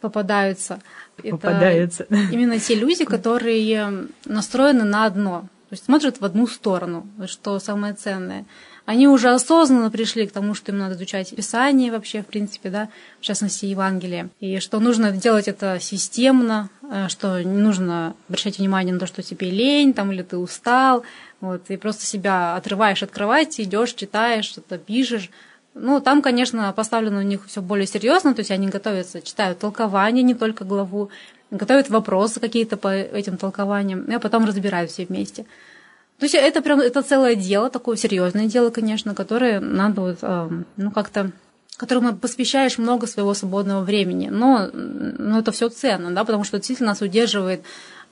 попадаются. 0.00 0.78
Это 1.18 1.30
Попадаются. 1.30 2.06
именно 2.30 2.60
те 2.60 2.76
люди, 2.76 3.04
которые 3.04 4.06
настроены 4.24 4.84
на 4.84 5.04
одно, 5.04 5.48
то 5.68 5.72
есть 5.72 5.86
смотрят 5.86 6.20
в 6.20 6.24
одну 6.24 6.46
сторону, 6.46 7.08
что 7.26 7.58
самое 7.58 7.94
ценное. 7.94 8.44
Они 8.86 9.08
уже 9.08 9.30
осознанно 9.30 9.90
пришли 9.90 10.26
к 10.26 10.32
тому, 10.32 10.52
что 10.52 10.70
им 10.70 10.78
надо 10.78 10.94
изучать 10.94 11.34
Писание 11.34 11.90
вообще, 11.90 12.22
в 12.22 12.26
принципе, 12.26 12.68
да, 12.68 12.88
в 13.18 13.22
частности, 13.22 13.64
Евангелие, 13.64 14.28
и 14.40 14.58
что 14.58 14.78
нужно 14.78 15.10
делать 15.10 15.48
это 15.48 15.78
системно, 15.80 16.68
э, 16.82 17.08
что 17.08 17.42
не 17.42 17.62
нужно 17.62 18.14
обращать 18.28 18.58
внимание 18.58 18.92
на 18.92 19.00
то, 19.00 19.06
что 19.06 19.22
тебе 19.22 19.48
лень, 19.48 19.94
там, 19.94 20.12
или 20.12 20.22
ты 20.22 20.36
устал, 20.36 21.02
вот, 21.40 21.70
и 21.70 21.78
просто 21.78 22.04
себя 22.04 22.56
отрываешь 22.56 23.02
от 23.02 23.10
кровати, 23.10 23.62
идешь, 23.62 23.94
читаешь, 23.94 24.44
что-то 24.44 24.76
пишешь, 24.76 25.30
ну, 25.72 26.00
там, 26.00 26.20
конечно, 26.22 26.72
поставлено 26.72 27.18
у 27.18 27.22
них 27.22 27.46
все 27.46 27.62
более 27.62 27.86
серьезно, 27.86 28.34
то 28.34 28.40
есть 28.40 28.50
они 28.50 28.68
готовятся, 28.68 29.22
читают 29.22 29.58
толкование, 29.58 30.22
не 30.22 30.34
только 30.34 30.64
главу, 30.64 31.10
готовят 31.50 31.88
вопросы 31.88 32.38
какие-то 32.38 32.76
по 32.76 32.92
этим 32.92 33.38
толкованиям, 33.38 34.04
и 34.04 34.18
потом 34.18 34.44
разбирают 34.44 34.90
все 34.90 35.06
вместе. 35.06 35.46
То 36.18 36.26
есть 36.26 36.34
это 36.34 36.62
прям 36.62 36.80
это 36.80 37.02
целое 37.02 37.34
дело, 37.34 37.70
такое 37.70 37.96
серьезное 37.96 38.46
дело, 38.46 38.70
конечно, 38.70 39.14
которое 39.14 39.60
надо 39.60 40.00
вот, 40.00 40.18
э, 40.22 40.48
ну, 40.76 40.90
как-то 40.90 41.32
которому 41.76 42.16
посвящаешь 42.16 42.78
много 42.78 43.06
своего 43.06 43.34
свободного 43.34 43.82
времени. 43.82 44.28
Но, 44.28 44.70
но 44.72 45.40
это 45.40 45.50
все 45.50 45.68
ценно, 45.68 46.12
да, 46.12 46.24
потому 46.24 46.44
что 46.44 46.58
действительно 46.58 46.90
нас 46.90 47.02
удерживает 47.02 47.62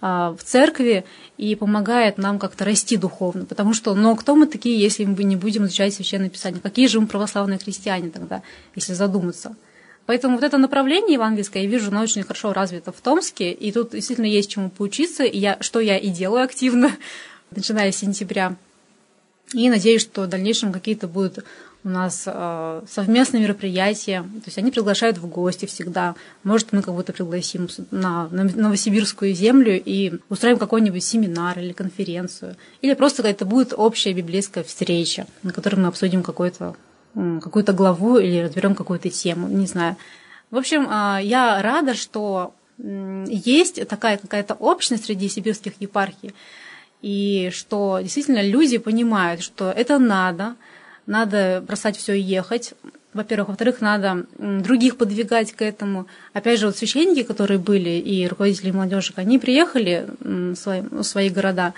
а, 0.00 0.35
в 0.37 0.42
церкви 0.42 1.04
и 1.38 1.54
помогает 1.54 2.18
нам 2.18 2.40
как-то 2.40 2.64
расти 2.64 2.97
духовно. 2.97 3.44
Потому 3.44 3.73
что, 3.73 3.94
но 3.94 4.16
кто 4.16 4.35
мы 4.35 4.47
такие, 4.47 4.80
если 4.80 5.04
мы 5.04 5.23
не 5.23 5.37
будем 5.37 5.64
изучать 5.66 5.94
Священное 5.94 6.28
Писание? 6.28 6.61
Какие 6.61 6.88
же 6.88 7.00
мы 7.00 7.06
православные 7.06 7.61
христиане 7.61 8.11
тогда, 8.11 8.42
если 8.75 8.94
задуматься? 8.94 9.54
Поэтому 10.06 10.35
вот 10.35 10.42
это 10.44 10.59
направление 10.59 11.14
евангельское, 11.14 11.62
я 11.62 11.68
вижу, 11.68 11.92
оно 11.92 12.02
очень 12.02 12.25
хорошо 12.25 12.52
развито 12.52 12.90
в 12.90 13.00
Томске, 13.00 13.52
и 13.52 13.71
тут 13.71 13.92
действительно 13.92 14.26
есть 14.26 14.50
чему 14.50 14.68
поучиться, 14.68 15.23
и 15.23 15.38
я, 15.38 15.59
что 15.61 15.78
я 15.78 15.97
и 15.97 16.09
делаю 16.09 16.42
активно, 16.42 16.90
начиная 17.56 17.92
с 17.92 17.97
сентября. 17.97 18.56
И 19.54 19.68
надеюсь, 19.68 20.02
что 20.02 20.23
в 20.23 20.28
дальнейшем 20.28 20.73
какие-то 20.73 21.09
будут 21.09 21.44
у 21.85 21.88
нас 21.88 22.25
э, 22.26 22.82
совместные 22.88 23.42
мероприятия. 23.42 24.23
То 24.23 24.47
есть 24.47 24.59
они 24.59 24.71
приглашают 24.71 25.18
в 25.18 25.26
гости 25.26 25.66
всегда. 25.66 26.14
Может, 26.44 26.73
мы 26.73 26.80
кого-то 26.80 27.12
пригласим 27.12 27.68
на, 27.90 28.28
на 28.28 28.44
новосибирскую 28.44 29.35
землю 29.35 29.80
и 29.85 30.14
устроим 30.28 30.59
какой-нибудь 30.59 31.02
семинар 31.02 31.59
или 31.59 31.73
конференцию. 31.73 32.56
Или 32.82 32.94
просто 32.94 33.26
это 33.26 33.44
будет 33.44 33.75
общая 33.76 34.12
библейская 34.12 34.62
встреча, 34.62 35.26
на 35.42 35.52
которой 35.52 35.76
мы 35.76 35.88
обсудим 35.88 36.23
какую-то 36.23 37.73
главу 37.73 38.18
или 38.18 38.38
разберем 38.44 38.75
какую-то 38.75 39.11
тему, 39.11 39.49
не 39.49 39.66
знаю. 39.66 39.97
В 40.50 40.56
общем, 40.56 40.88
э, 40.88 41.25
я 41.25 41.61
рада, 41.62 41.94
что 41.94 42.54
есть 42.78 43.87
такая 43.88 44.18
какая-то 44.18 44.54
общность 44.54 45.06
среди 45.06 45.28
сибирских 45.28 45.75
епархий, 45.80 46.35
и 47.02 47.50
что 47.52 47.99
действительно 48.00 48.42
люди 48.42 48.78
понимают, 48.78 49.42
что 49.42 49.71
это 49.71 49.99
надо, 49.99 50.54
надо 51.06 51.62
бросать 51.66 51.97
все 51.97 52.14
и 52.14 52.21
ехать. 52.21 52.75
Во-первых. 53.12 53.49
Во-вторых, 53.49 53.82
надо 53.82 54.25
других 54.38 54.97
подвигать 54.97 55.52
к 55.52 55.61
этому. 55.61 56.06
Опять 56.32 56.59
же, 56.59 56.66
вот 56.66 56.78
священники, 56.78 57.23
которые 57.25 57.59
были, 57.59 57.90
и 57.90 58.26
руководители 58.26 58.71
молодежи, 58.71 59.12
они 59.16 59.38
приехали 59.38 60.06
в 60.21 60.54
свои, 60.54 60.80
в 60.80 61.02
свои 61.02 61.28
города, 61.28 61.75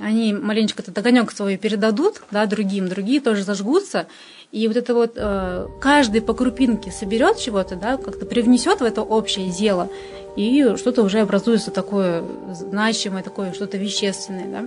они 0.00 0.32
маленечко 0.32 0.82
этот 0.82 0.96
огонек 0.96 1.32
свой 1.32 1.56
передадут 1.56 2.22
да, 2.30 2.46
другим, 2.46 2.88
другие 2.88 3.20
тоже 3.20 3.42
зажгутся. 3.42 4.06
И 4.52 4.68
вот 4.68 4.76
это 4.76 4.94
вот 4.94 5.14
э, 5.16 5.66
каждый 5.80 6.20
по 6.20 6.34
крупинке 6.34 6.92
соберет 6.92 7.38
чего-то, 7.38 7.74
да, 7.74 7.96
как-то 7.96 8.24
привнесет 8.24 8.80
в 8.80 8.84
это 8.84 9.02
общее 9.02 9.50
дело, 9.50 9.88
и 10.36 10.76
что-то 10.76 11.02
уже 11.02 11.20
образуется 11.20 11.70
такое 11.70 12.24
значимое, 12.52 13.22
такое 13.22 13.52
что-то 13.52 13.76
вещественное, 13.76 14.46
да. 14.46 14.64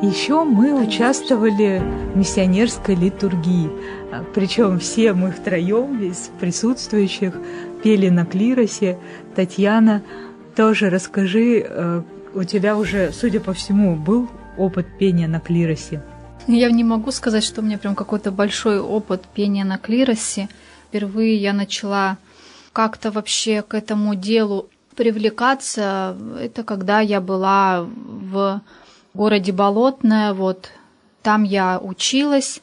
Еще 0.00 0.42
мы 0.44 0.72
участвовали 0.72 1.82
в 2.14 2.16
миссионерской 2.16 2.94
литургии. 2.94 3.68
Причем 4.34 4.78
все 4.78 5.12
мы 5.12 5.32
втроем, 5.32 6.00
из 6.00 6.30
присутствующих, 6.40 7.34
пели 7.82 8.08
на 8.08 8.24
клиросе. 8.24 8.98
Татьяна, 9.34 10.02
тоже 10.56 10.88
расскажи, 10.88 11.66
э, 11.68 12.02
у 12.32 12.44
тебя 12.44 12.76
уже, 12.76 13.12
судя 13.12 13.40
по 13.40 13.52
всему, 13.52 13.96
был 13.96 14.28
опыт 14.58 14.86
пения 14.98 15.28
на 15.28 15.40
клиросе. 15.40 16.02
Я 16.46 16.70
не 16.70 16.84
могу 16.84 17.10
сказать, 17.10 17.44
что 17.44 17.60
у 17.60 17.64
меня 17.64 17.78
прям 17.78 17.94
какой-то 17.94 18.30
большой 18.30 18.80
опыт 18.80 19.22
пения 19.34 19.64
на 19.64 19.78
клиросе. 19.78 20.48
Впервые 20.88 21.36
я 21.36 21.52
начала 21.52 22.16
как-то 22.72 23.10
вообще 23.10 23.62
к 23.62 23.74
этому 23.74 24.14
делу 24.14 24.68
привлекаться, 24.96 26.16
это 26.40 26.64
когда 26.64 27.00
я 27.00 27.20
была 27.20 27.82
в 27.82 28.62
городе 29.14 29.52
Болотное, 29.52 30.34
вот 30.34 30.70
там 31.22 31.44
я 31.44 31.78
училась 31.78 32.60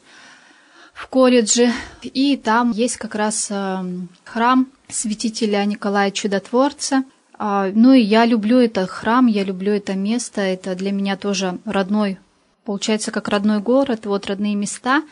в 0.92 1.06
колледже, 1.08 1.72
и 2.02 2.36
там 2.36 2.72
есть 2.72 2.96
как 2.96 3.14
раз 3.14 3.48
э, 3.50 3.84
храм 4.24 4.66
святителя 4.88 5.64
Николая 5.64 6.10
Чудотворца. 6.10 7.04
А, 7.38 7.70
ну 7.74 7.92
и 7.92 8.00
я 8.00 8.24
люблю 8.24 8.58
этот 8.58 8.88
храм, 8.90 9.26
я 9.26 9.44
люблю 9.44 9.72
это 9.72 9.94
место, 9.94 10.40
это 10.40 10.74
для 10.74 10.92
меня 10.92 11.16
тоже 11.16 11.58
родной, 11.64 12.18
получается, 12.64 13.10
как 13.10 13.28
родной 13.28 13.60
город, 13.60 14.06
вот 14.06 14.26
родные 14.26 14.54
места. 14.54 15.02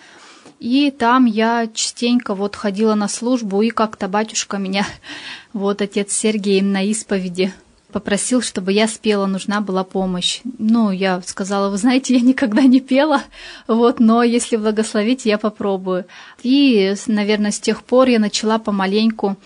И 0.60 0.90
там 0.90 1.26
я 1.26 1.68
частенько 1.72 2.34
вот 2.34 2.56
ходила 2.56 2.94
на 2.94 3.08
службу, 3.08 3.60
и 3.62 3.70
как-то 3.70 4.08
батюшка 4.08 4.56
меня, 4.56 4.86
вот 5.52 5.82
отец 5.82 6.12
Сергей 6.12 6.62
на 6.62 6.82
исповеди 6.82 7.52
попросил, 7.92 8.42
чтобы 8.42 8.72
я 8.72 8.88
спела, 8.88 9.26
нужна 9.26 9.60
была 9.60 9.84
помощь. 9.84 10.40
Ну, 10.58 10.90
я 10.90 11.22
сказала, 11.24 11.70
вы 11.70 11.76
знаете, 11.76 12.14
я 12.14 12.20
никогда 12.20 12.62
не 12.62 12.80
пела, 12.80 13.22
вот, 13.68 14.00
но 14.00 14.22
если 14.24 14.56
благословить, 14.56 15.26
я 15.26 15.38
попробую. 15.38 16.06
И, 16.42 16.94
наверное, 17.06 17.52
с 17.52 17.60
тех 17.60 17.84
пор 17.84 18.08
я 18.08 18.18
начала 18.18 18.58
помаленьку 18.58 19.36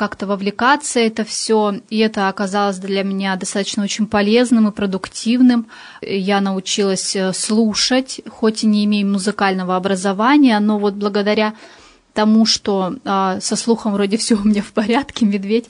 как-то 0.00 0.26
вовлекаться 0.26 0.98
это 0.98 1.24
все, 1.24 1.74
и 1.90 1.98
это 1.98 2.30
оказалось 2.30 2.78
для 2.78 3.02
меня 3.02 3.36
достаточно 3.36 3.82
очень 3.82 4.06
полезным 4.06 4.66
и 4.66 4.72
продуктивным. 4.72 5.66
Я 6.00 6.40
научилась 6.40 7.14
э, 7.14 7.34
слушать, 7.34 8.22
хоть 8.26 8.64
и 8.64 8.66
не 8.66 8.86
имея 8.86 9.04
музыкального 9.04 9.76
образования, 9.76 10.58
но 10.58 10.78
вот 10.78 10.94
благодаря 10.94 11.52
тому, 12.14 12.46
что 12.46 12.94
а, 13.04 13.40
со 13.42 13.56
слухом 13.56 13.92
вроде 13.92 14.16
все 14.16 14.36
у 14.36 14.42
меня 14.42 14.62
в 14.62 14.72
порядке, 14.72 15.26
медведь 15.26 15.68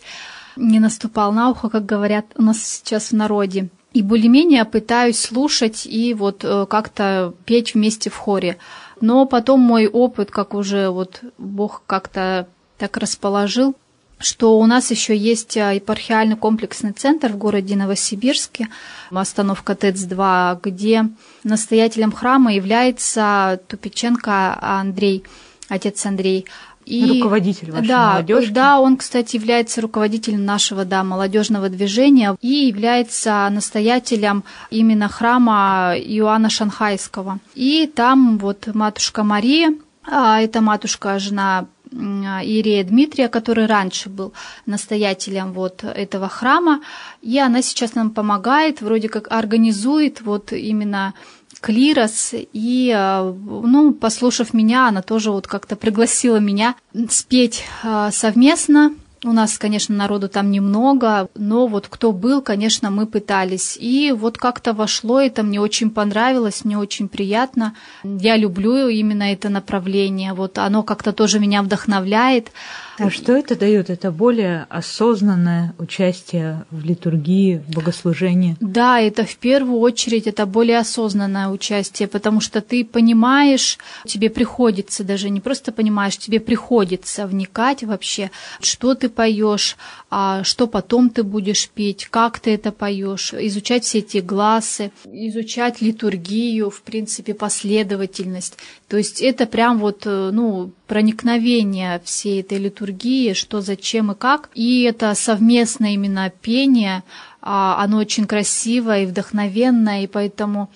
не 0.54 0.78
наступал 0.78 1.32
на 1.32 1.50
ухо, 1.50 1.68
как 1.68 1.84
говорят 1.84 2.26
у 2.36 2.42
нас 2.42 2.62
сейчас 2.62 3.10
в 3.10 3.16
народе. 3.16 3.68
И 3.92 4.00
более-менее 4.00 4.64
пытаюсь 4.64 5.18
слушать 5.18 5.86
и 5.86 6.14
вот 6.14 6.44
э, 6.44 6.66
как-то 6.70 7.34
петь 7.46 7.74
вместе 7.74 8.10
в 8.10 8.16
хоре. 8.16 8.58
Но 9.00 9.26
потом 9.26 9.58
мой 9.58 9.88
опыт, 9.88 10.30
как 10.30 10.54
уже 10.54 10.88
вот 10.90 11.20
Бог 11.36 11.82
как-то 11.88 12.46
так 12.78 12.96
расположил, 12.96 13.74
что 14.20 14.58
у 14.58 14.66
нас 14.66 14.90
еще 14.90 15.16
есть 15.16 15.56
э, 15.56 15.76
епархиальный 15.76 16.36
комплексный 16.36 16.92
центр 16.92 17.32
в 17.32 17.38
городе 17.38 17.74
Новосибирске, 17.74 18.68
остановка 19.10 19.74
ТЭЦ-2, 19.74 20.60
где 20.62 21.06
настоятелем 21.42 22.12
храма 22.12 22.52
является 22.54 23.60
Тупиченко 23.66 24.58
Андрей, 24.60 25.24
отец 25.68 26.04
Андрей. 26.04 26.46
И, 26.84 27.20
руководитель 27.20 27.70
вашей 27.70 27.88
да, 27.88 28.12
молодежи. 28.12 28.52
Да, 28.52 28.80
он, 28.80 28.96
кстати, 28.96 29.36
является 29.36 29.80
руководителем 29.80 30.44
нашего 30.44 30.84
да, 30.84 31.04
молодежного 31.04 31.68
движения 31.68 32.36
и 32.40 32.66
является 32.66 33.48
настоятелем 33.50 34.44
именно 34.70 35.08
храма 35.08 35.94
Иоанна 35.96 36.50
Шанхайского. 36.50 37.38
И 37.54 37.90
там 37.94 38.38
вот 38.38 38.68
матушка 38.74 39.22
Мария, 39.22 39.74
а, 40.04 40.40
это 40.40 40.60
матушка, 40.60 41.18
жена 41.18 41.66
Иерея 41.92 42.84
Дмитрия, 42.84 43.28
который 43.28 43.66
раньше 43.66 44.08
был 44.08 44.32
настоятелем 44.66 45.52
вот 45.52 45.84
этого 45.84 46.28
храма, 46.28 46.80
и 47.22 47.38
она 47.38 47.62
сейчас 47.62 47.94
нам 47.94 48.10
помогает, 48.10 48.80
вроде 48.80 49.08
как 49.08 49.30
организует 49.30 50.20
вот 50.20 50.52
именно 50.52 51.14
клирос, 51.60 52.30
и, 52.32 52.94
э, 52.96 53.22
ну, 53.22 53.92
послушав 53.92 54.54
меня, 54.54 54.88
она 54.88 55.02
тоже 55.02 55.30
вот 55.30 55.46
как-то 55.46 55.76
пригласила 55.76 56.36
меня 56.36 56.74
спеть 57.08 57.64
э, 57.82 58.10
совместно. 58.12 58.94
У 59.22 59.32
нас, 59.32 59.58
конечно, 59.58 59.94
народу 59.94 60.30
там 60.30 60.50
немного, 60.50 61.28
но 61.34 61.66
вот 61.66 61.88
кто 61.90 62.10
был, 62.12 62.40
конечно, 62.40 62.90
мы 62.90 63.06
пытались. 63.06 63.76
И 63.78 64.12
вот 64.12 64.38
как-то 64.38 64.72
вошло 64.72 65.20
это, 65.20 65.42
мне 65.42 65.60
очень 65.60 65.90
понравилось, 65.90 66.64
мне 66.64 66.78
очень 66.78 67.06
приятно. 67.06 67.74
Я 68.02 68.38
люблю 68.38 68.88
именно 68.88 69.30
это 69.30 69.50
направление, 69.50 70.32
вот 70.32 70.56
оно 70.56 70.82
как-то 70.82 71.12
тоже 71.12 71.38
меня 71.38 71.62
вдохновляет. 71.62 72.50
А 72.98 73.10
что 73.10 73.32
это 73.34 73.56
дает? 73.56 73.90
Это 73.90 74.10
более 74.10 74.66
осознанное 74.68 75.74
участие 75.78 76.64
в 76.70 76.84
литургии, 76.84 77.62
в 77.66 77.74
богослужении? 77.74 78.56
Да, 78.60 79.00
это 79.00 79.24
в 79.24 79.36
первую 79.36 79.80
очередь 79.80 80.26
это 80.26 80.46
более 80.46 80.78
осознанное 80.78 81.48
участие, 81.48 82.08
потому 82.08 82.40
что 82.40 82.60
ты 82.62 82.84
понимаешь, 82.84 83.78
тебе 84.06 84.30
приходится 84.30 85.04
даже 85.04 85.28
не 85.28 85.40
просто 85.40 85.72
понимаешь, 85.72 86.16
тебе 86.16 86.40
приходится 86.40 87.26
вникать 87.26 87.84
вообще, 87.84 88.30
что 88.60 88.94
ты 88.94 89.09
поешь, 89.10 89.76
а 90.08 90.42
что 90.44 90.66
потом 90.66 91.10
ты 91.10 91.22
будешь 91.22 91.68
петь, 91.68 92.08
как 92.10 92.40
ты 92.40 92.54
это 92.54 92.72
поешь, 92.72 93.34
изучать 93.34 93.84
все 93.84 93.98
эти 93.98 94.18
глазы, 94.18 94.90
изучать 95.04 95.82
литургию, 95.82 96.70
в 96.70 96.80
принципе, 96.80 97.34
последовательность. 97.34 98.56
То 98.88 98.96
есть 98.96 99.20
это 99.20 99.44
прям 99.46 99.78
вот, 99.78 100.06
э, 100.06 100.30
ну, 100.32 100.72
проникновение 100.86 102.00
всей 102.04 102.40
этой 102.40 102.58
литургии, 102.58 103.34
что, 103.34 103.60
зачем 103.60 104.10
и 104.10 104.14
как. 104.16 104.50
И 104.54 104.82
это 104.82 105.14
совместное 105.14 105.90
именно 105.90 106.32
пение, 106.42 107.04
а, 107.40 107.82
оно 107.82 107.98
очень 107.98 108.26
красивое 108.26 109.04
и 109.04 109.06
вдохновенное, 109.06 110.02
и 110.02 110.06
поэтому, 110.06 110.70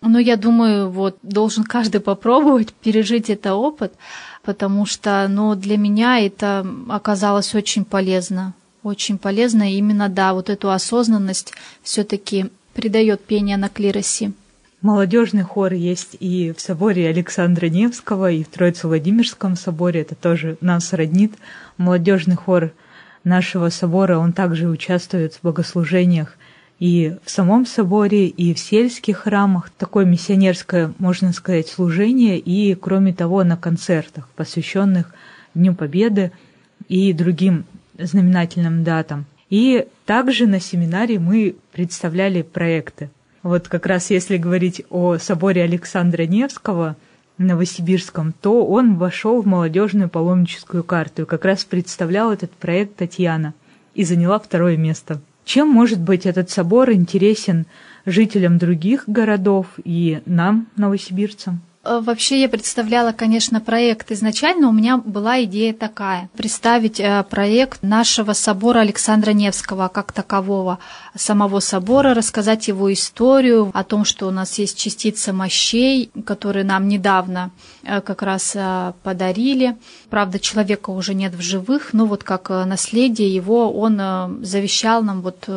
ну, 0.00 0.18
я 0.18 0.36
думаю, 0.36 0.90
вот 0.90 1.18
должен 1.22 1.64
каждый 1.64 2.00
попробовать 2.00 2.72
пережить 2.72 3.30
этот 3.30 3.52
опыт, 3.52 3.92
потому 4.42 4.86
что, 4.86 5.26
ну, 5.28 5.54
для 5.54 5.76
меня 5.76 6.20
это 6.20 6.66
оказалось 6.88 7.54
очень 7.54 7.84
полезно, 7.84 8.54
очень 8.82 9.18
полезно, 9.18 9.70
и 9.70 9.76
именно, 9.76 10.08
да, 10.08 10.32
вот 10.34 10.50
эту 10.50 10.70
осознанность 10.70 11.52
все-таки 11.82 12.50
придает 12.74 13.24
пение 13.24 13.56
на 13.56 13.68
клиросе. 13.68 14.32
Молодежный 14.82 15.42
хор 15.42 15.74
есть 15.74 16.16
и 16.20 16.54
в 16.56 16.60
соборе 16.60 17.08
Александра 17.08 17.66
Невского, 17.66 18.30
и 18.30 18.42
в 18.42 18.48
Троице-Владимирском 18.48 19.54
соборе. 19.54 20.00
Это 20.00 20.14
тоже 20.14 20.56
нас 20.62 20.94
роднит. 20.94 21.34
Молодежный 21.76 22.36
хор 22.36 22.72
нашего 23.22 23.68
собора, 23.68 24.16
он 24.16 24.32
также 24.32 24.68
участвует 24.68 25.34
в 25.34 25.42
богослужениях 25.42 26.36
и 26.80 27.16
в 27.22 27.30
самом 27.30 27.66
соборе, 27.66 28.26
и 28.26 28.54
в 28.54 28.58
сельских 28.58 29.18
храмах. 29.18 29.70
Такое 29.70 30.06
миссионерское, 30.06 30.92
можно 30.98 31.32
сказать, 31.32 31.68
служение, 31.68 32.38
и, 32.38 32.74
кроме 32.74 33.12
того, 33.12 33.44
на 33.44 33.56
концертах, 33.56 34.28
посвященных 34.34 35.14
Дню 35.54 35.74
Победы 35.74 36.32
и 36.88 37.12
другим 37.12 37.64
знаменательным 37.98 38.82
датам. 38.82 39.26
И 39.50 39.86
также 40.06 40.46
на 40.46 40.58
семинаре 40.58 41.18
мы 41.18 41.56
представляли 41.72 42.42
проекты. 42.42 43.10
Вот 43.42 43.68
как 43.68 43.84
раз 43.86 44.10
если 44.10 44.38
говорить 44.38 44.82
о 44.90 45.18
соборе 45.18 45.62
Александра 45.62 46.22
Невского 46.22 46.96
в 47.36 47.42
Новосибирском, 47.42 48.32
то 48.40 48.64
он 48.66 48.96
вошел 48.96 49.42
в 49.42 49.46
молодежную 49.46 50.08
паломническую 50.08 50.84
карту 50.84 51.22
и 51.22 51.26
как 51.26 51.44
раз 51.44 51.64
представлял 51.64 52.32
этот 52.32 52.52
проект 52.52 52.96
Татьяна 52.96 53.54
и 53.94 54.04
заняла 54.04 54.38
второе 54.38 54.76
место. 54.76 55.20
Чем 55.44 55.68
может 55.68 56.00
быть 56.00 56.26
этот 56.26 56.50
собор 56.50 56.92
интересен 56.92 57.66
жителям 58.06 58.58
других 58.58 59.04
городов 59.06 59.66
и 59.84 60.20
нам, 60.26 60.68
новосибирцам? 60.76 61.62
Э, 61.82 62.00
вообще 62.00 62.40
я 62.40 62.48
представляла, 62.48 63.12
конечно, 63.12 63.60
проект. 63.60 64.12
Изначально 64.12 64.68
у 64.68 64.72
меня 64.72 64.98
была 64.98 65.42
идея 65.44 65.72
такая. 65.72 66.28
Представить 66.36 67.00
э, 67.00 67.24
проект 67.28 67.82
нашего 67.82 68.34
собора 68.34 68.80
Александра 68.80 69.32
Невского 69.32 69.88
как 69.88 70.12
такового, 70.12 70.78
самого 71.14 71.60
собора, 71.60 72.12
рассказать 72.14 72.68
его 72.68 72.92
историю, 72.92 73.70
о 73.72 73.84
том, 73.84 74.04
что 74.04 74.26
у 74.28 74.30
нас 74.30 74.58
есть 74.58 74.78
частица 74.78 75.32
мощей, 75.32 76.10
которые 76.26 76.64
нам 76.64 76.86
недавно 76.88 77.50
как 77.84 78.22
раз 78.22 78.56
подарили. 79.02 79.76
Правда, 80.10 80.38
человека 80.38 80.90
уже 80.90 81.14
нет 81.14 81.34
в 81.34 81.40
живых, 81.40 81.92
но 81.92 82.06
вот 82.06 82.24
как 82.24 82.50
наследие 82.50 83.34
его, 83.34 83.72
он 83.72 84.44
завещал 84.44 85.02
нам 85.02 85.22
вот 85.22 85.48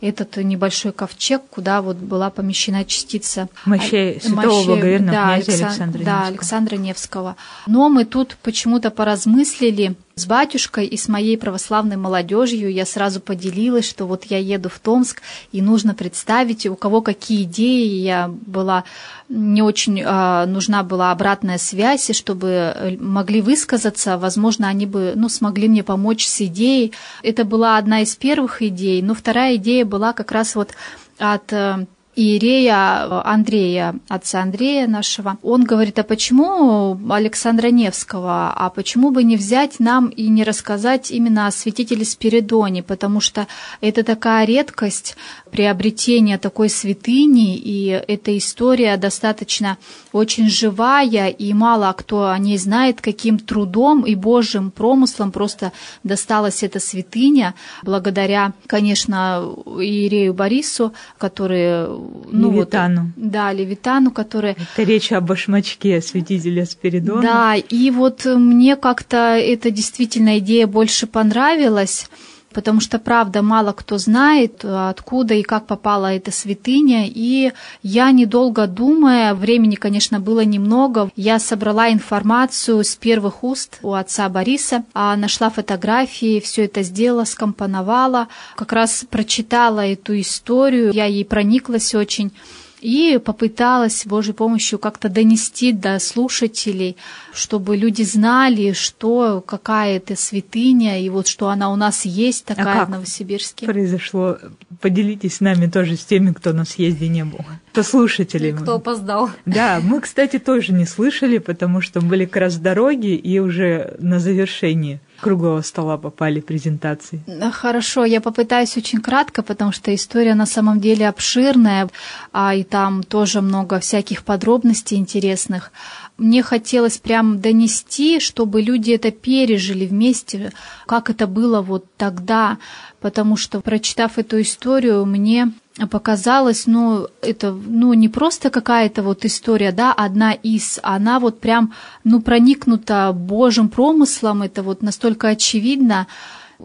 этот 0.00 0.36
небольшой 0.36 0.92
ковчег, 0.92 1.42
куда 1.50 1.82
вот 1.82 1.96
была 1.96 2.30
помещена 2.30 2.84
частица 2.84 3.48
мощей 3.64 4.20
святого 4.20 4.46
мощей, 4.46 4.66
благоверного 4.66 5.12
да, 5.12 5.40
князя 5.40 5.66
Александра 5.66 5.98
да, 5.98 6.10
Невского. 6.12 6.26
Александра 6.26 6.76
Невского. 6.76 7.36
Но 7.66 7.88
мы 7.88 8.04
тут 8.04 8.36
почему-то 8.42 8.90
поразмыслили 8.90 9.96
с 10.18 10.24
батюшкой 10.24 10.86
и 10.86 10.96
с 10.96 11.08
моей 11.08 11.36
православной 11.36 11.98
молодежью. 11.98 12.72
Я 12.72 12.86
сразу 12.86 13.20
поделилась, 13.20 13.86
что 13.86 14.06
вот 14.06 14.24
я 14.24 14.38
еду 14.38 14.70
в 14.70 14.78
Томск, 14.78 15.20
и 15.52 15.60
нужно 15.60 15.92
представить, 15.92 16.64
у 16.64 16.74
кого 16.74 17.02
какие 17.02 17.42
идеи. 17.42 18.00
Я 18.00 18.28
была 18.28 18.84
не 19.28 19.60
очень 19.60 20.00
э, 20.00 20.46
нужна 20.46 20.82
была 20.84 21.12
обратная 21.12 21.58
связь, 21.58 22.08
и 22.08 22.14
чтобы 22.14 22.48
э, 22.48 22.96
могли 22.98 23.42
высказаться, 23.42 24.16
возможно, 24.16 24.68
они 24.68 24.86
бы 24.86 25.12
ну, 25.16 25.28
смогли 25.28 25.68
мне 25.68 25.82
помочь 25.82 26.26
с 26.26 26.40
идеей. 26.40 26.92
Это 27.22 27.44
была 27.44 27.76
одна 27.76 28.00
из 28.00 28.16
первых 28.16 28.62
идей, 28.62 29.02
но 29.02 29.12
вторая 29.12 29.56
идея 29.56 29.84
была 29.84 30.14
как 30.14 30.32
раз 30.32 30.54
вот 30.54 30.70
от 31.18 31.52
э, 31.52 31.84
иерея 32.16 33.22
Андрея, 33.24 33.94
отца 34.08 34.40
Андрея 34.40 34.88
нашего, 34.88 35.36
он 35.42 35.64
говорит, 35.64 35.98
а 35.98 36.02
почему 36.02 36.98
Александра 37.10 37.68
Невского, 37.68 38.52
а 38.56 38.70
почему 38.70 39.10
бы 39.10 39.22
не 39.22 39.36
взять 39.36 39.78
нам 39.78 40.08
и 40.08 40.28
не 40.28 40.42
рассказать 40.42 41.10
именно 41.10 41.46
о 41.46 41.50
святителе 41.50 42.06
Спиридоне, 42.06 42.82
потому 42.82 43.20
что 43.20 43.46
это 43.82 44.02
такая 44.02 44.46
редкость 44.46 45.16
приобретения 45.50 46.38
такой 46.38 46.70
святыни, 46.70 47.56
и 47.56 47.88
эта 47.88 48.36
история 48.36 48.96
достаточно 48.96 49.76
очень 50.12 50.48
живая, 50.48 51.28
и 51.28 51.52
мало 51.52 51.94
кто 51.96 52.30
о 52.30 52.38
ней 52.38 52.56
знает, 52.56 53.02
каким 53.02 53.38
трудом 53.38 54.06
и 54.06 54.14
Божьим 54.14 54.70
промыслом 54.70 55.32
просто 55.32 55.72
досталась 56.02 56.62
эта 56.62 56.80
святыня, 56.80 57.54
благодаря, 57.82 58.54
конечно, 58.66 59.54
Иерею 59.66 60.32
Борису, 60.32 60.94
который... 61.18 62.05
Ну, 62.30 62.52
Левитану. 62.52 63.12
Вот, 63.16 63.30
да, 63.30 63.52
Левитану, 63.52 64.10
который... 64.10 64.52
Это 64.52 64.82
речь 64.82 65.12
о 65.12 65.20
башмачке 65.20 66.00
святителя 66.00 66.64
Спиридона. 66.64 67.22
Да, 67.22 67.54
и 67.54 67.90
вот 67.90 68.24
мне 68.24 68.76
как-то 68.76 69.36
эта 69.36 69.70
действительно 69.70 70.38
идея 70.38 70.66
больше 70.66 71.06
понравилась, 71.06 72.08
потому 72.56 72.80
что, 72.80 72.98
правда, 72.98 73.42
мало 73.42 73.72
кто 73.72 73.98
знает, 73.98 74.64
откуда 74.64 75.34
и 75.34 75.42
как 75.42 75.66
попала 75.66 76.14
эта 76.14 76.30
святыня, 76.30 77.04
и 77.06 77.52
я, 77.82 78.10
недолго 78.12 78.66
думая, 78.66 79.34
времени, 79.34 79.74
конечно, 79.74 80.20
было 80.20 80.42
немного, 80.42 81.10
я 81.16 81.38
собрала 81.38 81.92
информацию 81.92 82.82
с 82.82 82.96
первых 82.96 83.44
уст 83.44 83.78
у 83.82 83.92
отца 83.92 84.26
Бориса, 84.30 84.84
а 84.94 85.16
нашла 85.16 85.50
фотографии, 85.50 86.40
все 86.40 86.64
это 86.64 86.82
сделала, 86.82 87.24
скомпоновала, 87.24 88.28
как 88.56 88.72
раз 88.72 89.04
прочитала 89.10 89.86
эту 89.86 90.18
историю, 90.18 90.92
я 90.94 91.04
ей 91.04 91.26
прониклась 91.26 91.94
очень, 91.94 92.32
и 92.80 93.18
попыталась 93.24 94.00
с 94.00 94.06
Божьей 94.06 94.34
помощью 94.34 94.78
как-то 94.78 95.08
донести 95.08 95.72
до 95.72 95.98
слушателей, 95.98 96.96
чтобы 97.32 97.76
люди 97.76 98.02
знали, 98.02 98.72
что 98.72 99.42
какая 99.46 99.96
это 99.96 100.16
святыня, 100.16 101.00
и 101.00 101.08
вот 101.08 101.26
что 101.26 101.48
она 101.48 101.72
у 101.72 101.76
нас 101.76 102.04
есть 102.04 102.44
а 102.48 102.54
такая 102.54 102.74
а 102.74 102.78
как 102.80 102.88
в 102.88 102.90
Новосибирске. 102.92 103.66
произошло? 103.66 104.38
Поделитесь 104.80 105.36
с 105.36 105.40
нами 105.40 105.66
тоже, 105.66 105.96
с 105.96 106.04
теми, 106.04 106.32
кто 106.32 106.52
на 106.52 106.64
съезде 106.64 107.08
не 107.08 107.24
был. 107.24 107.40
Кто 107.72 107.82
слушатели. 107.82 108.52
Кто 108.52 108.76
опоздал. 108.76 109.30
Да, 109.46 109.80
мы, 109.82 110.00
кстати, 110.00 110.38
тоже 110.38 110.72
не 110.72 110.86
слышали, 110.86 111.38
потому 111.38 111.80
что 111.80 112.00
были 112.00 112.24
как 112.24 112.36
раз 112.36 112.56
дороги 112.56 113.14
и 113.14 113.38
уже 113.38 113.96
на 113.98 114.18
завершении 114.18 115.00
круглого 115.20 115.62
стола 115.62 115.96
попали 115.98 116.40
презентации? 116.40 117.20
Хорошо, 117.52 118.04
я 118.04 118.20
попытаюсь 118.20 118.76
очень 118.76 119.00
кратко, 119.00 119.42
потому 119.42 119.72
что 119.72 119.94
история 119.94 120.34
на 120.34 120.46
самом 120.46 120.80
деле 120.80 121.08
обширная, 121.08 121.88
а 122.32 122.54
и 122.54 122.62
там 122.62 123.02
тоже 123.02 123.40
много 123.40 123.80
всяких 123.80 124.24
подробностей 124.24 124.96
интересных. 124.96 125.72
Мне 126.18 126.42
хотелось 126.42 126.98
прям 126.98 127.40
донести, 127.40 128.20
чтобы 128.20 128.62
люди 128.62 128.92
это 128.92 129.10
пережили 129.10 129.86
вместе, 129.86 130.52
как 130.86 131.10
это 131.10 131.26
было 131.26 131.60
вот 131.60 131.84
тогда, 131.96 132.58
потому 133.00 133.36
что, 133.36 133.60
прочитав 133.60 134.18
эту 134.18 134.40
историю, 134.40 135.04
мне 135.04 135.52
показалось, 135.90 136.66
ну, 136.66 137.08
это, 137.20 137.52
ну, 137.52 137.92
не 137.92 138.08
просто 138.08 138.50
какая-то 138.50 139.02
вот 139.02 139.24
история, 139.24 139.72
да, 139.72 139.92
одна 139.92 140.32
из, 140.32 140.80
она 140.82 141.20
вот 141.20 141.40
прям, 141.40 141.74
ну, 142.04 142.22
проникнута 142.22 143.12
Божьим 143.12 143.68
промыслом, 143.68 144.42
это 144.42 144.62
вот 144.62 144.82
настолько 144.82 145.28
очевидно, 145.28 146.06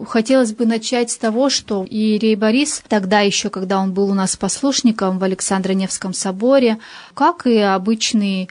Хотелось 0.06 0.54
бы 0.54 0.64
начать 0.64 1.10
с 1.10 1.18
того, 1.18 1.50
что 1.50 1.84
Иерей 1.84 2.34
Борис, 2.34 2.82
тогда 2.88 3.20
еще, 3.20 3.50
когда 3.50 3.78
он 3.78 3.92
был 3.92 4.10
у 4.10 4.14
нас 4.14 4.36
послушником 4.36 5.18
в 5.18 5.24
Александро-Невском 5.24 6.14
соборе, 6.14 6.78
как 7.12 7.46
и 7.46 7.58
обычный 7.58 8.48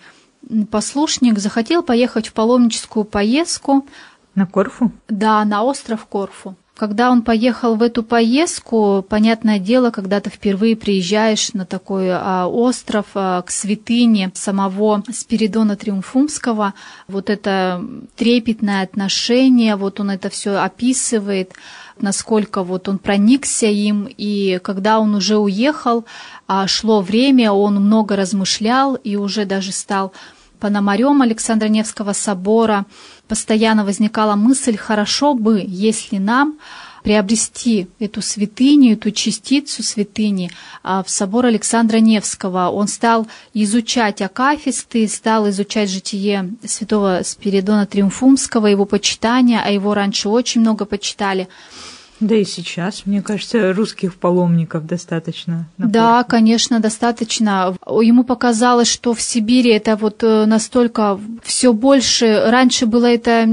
послушник, 0.70 1.40
захотел 1.40 1.82
поехать 1.82 2.28
в 2.28 2.34
паломническую 2.34 3.06
поездку. 3.06 3.88
На 4.36 4.46
Корфу? 4.46 4.92
Да, 5.10 5.44
на 5.46 5.64
остров 5.64 6.06
Корфу. 6.06 6.56
Когда 6.82 7.12
он 7.12 7.22
поехал 7.22 7.76
в 7.76 7.84
эту 7.84 8.02
поездку, 8.02 9.06
понятное 9.08 9.60
дело, 9.60 9.92
когда 9.92 10.20
ты 10.20 10.32
впервые 10.32 10.76
приезжаешь 10.76 11.54
на 11.54 11.64
такой 11.64 12.08
а, 12.10 12.48
остров 12.48 13.06
а, 13.14 13.44
к 13.44 13.52
святыне 13.52 14.32
самого 14.34 15.04
Спиридона 15.14 15.76
Триумфумского, 15.76 16.74
вот 17.08 17.30
это 17.30 17.86
трепетное 18.16 18.82
отношение, 18.82 19.76
вот 19.76 20.00
он 20.00 20.10
это 20.10 20.32
все 20.32 20.56
описывает, 20.56 21.54
насколько 22.00 22.64
вот 22.64 22.90
он 22.90 22.98
проникся 22.98 23.68
им, 23.68 24.10
и 24.18 24.60
когда 24.64 24.98
он 25.00 25.14
уже 25.14 25.38
уехал, 25.38 26.06
а, 26.48 26.66
шло 26.66 27.02
время, 27.02 27.52
он 27.52 27.76
много 27.76 28.16
размышлял 28.16 28.96
и 28.96 29.18
уже 29.18 29.46
даже 29.46 29.72
стал 29.72 30.14
пономарем 30.62 31.22
Александра 31.22 31.68
Невского 31.68 32.14
собора, 32.14 32.86
постоянно 33.28 33.84
возникала 33.84 34.36
мысль, 34.36 34.78
хорошо 34.78 35.34
бы, 35.34 35.62
если 35.68 36.18
нам 36.18 36.58
приобрести 37.04 37.88
эту 38.00 38.22
святыню, 38.22 38.94
эту 38.94 39.10
частицу 39.10 39.82
святыни 39.82 40.52
а, 40.84 41.04
в 41.04 41.10
собор 41.10 41.48
Александра 41.48 41.98
Невского. 41.98 42.70
Он 42.70 42.88
стал 42.88 43.28
изучать 43.56 44.22
акафисты, 44.22 45.08
стал 45.08 45.50
изучать 45.50 45.90
житие 45.90 46.54
святого 46.64 47.22
Спиридона 47.24 47.88
Триумфумского, 47.88 48.68
его 48.68 48.86
почитания, 48.86 49.62
а 49.66 49.72
его 49.72 49.96
раньше 49.96 50.30
очень 50.30 50.62
много 50.62 50.86
почитали. 50.86 51.48
Да 52.22 52.36
и 52.36 52.46
сейчас, 52.46 53.08
мне 53.08 53.24
кажется, 53.24 53.74
русских 53.74 54.14
паломников 54.16 54.86
достаточно. 54.86 55.68
Да, 55.80 56.24
конечно, 56.24 56.80
достаточно. 56.80 57.76
Ему 57.88 58.24
показалось, 58.24 58.88
что 58.88 59.16
в 59.16 59.22
Сибири 59.22 59.72
это 59.72 59.96
вот 59.96 60.22
э, 60.24 60.46
настолько 60.46 61.20
все 61.44 61.74
больше, 61.74 62.44
раньше 62.46 62.86
было 62.86 63.08
это 63.08 63.44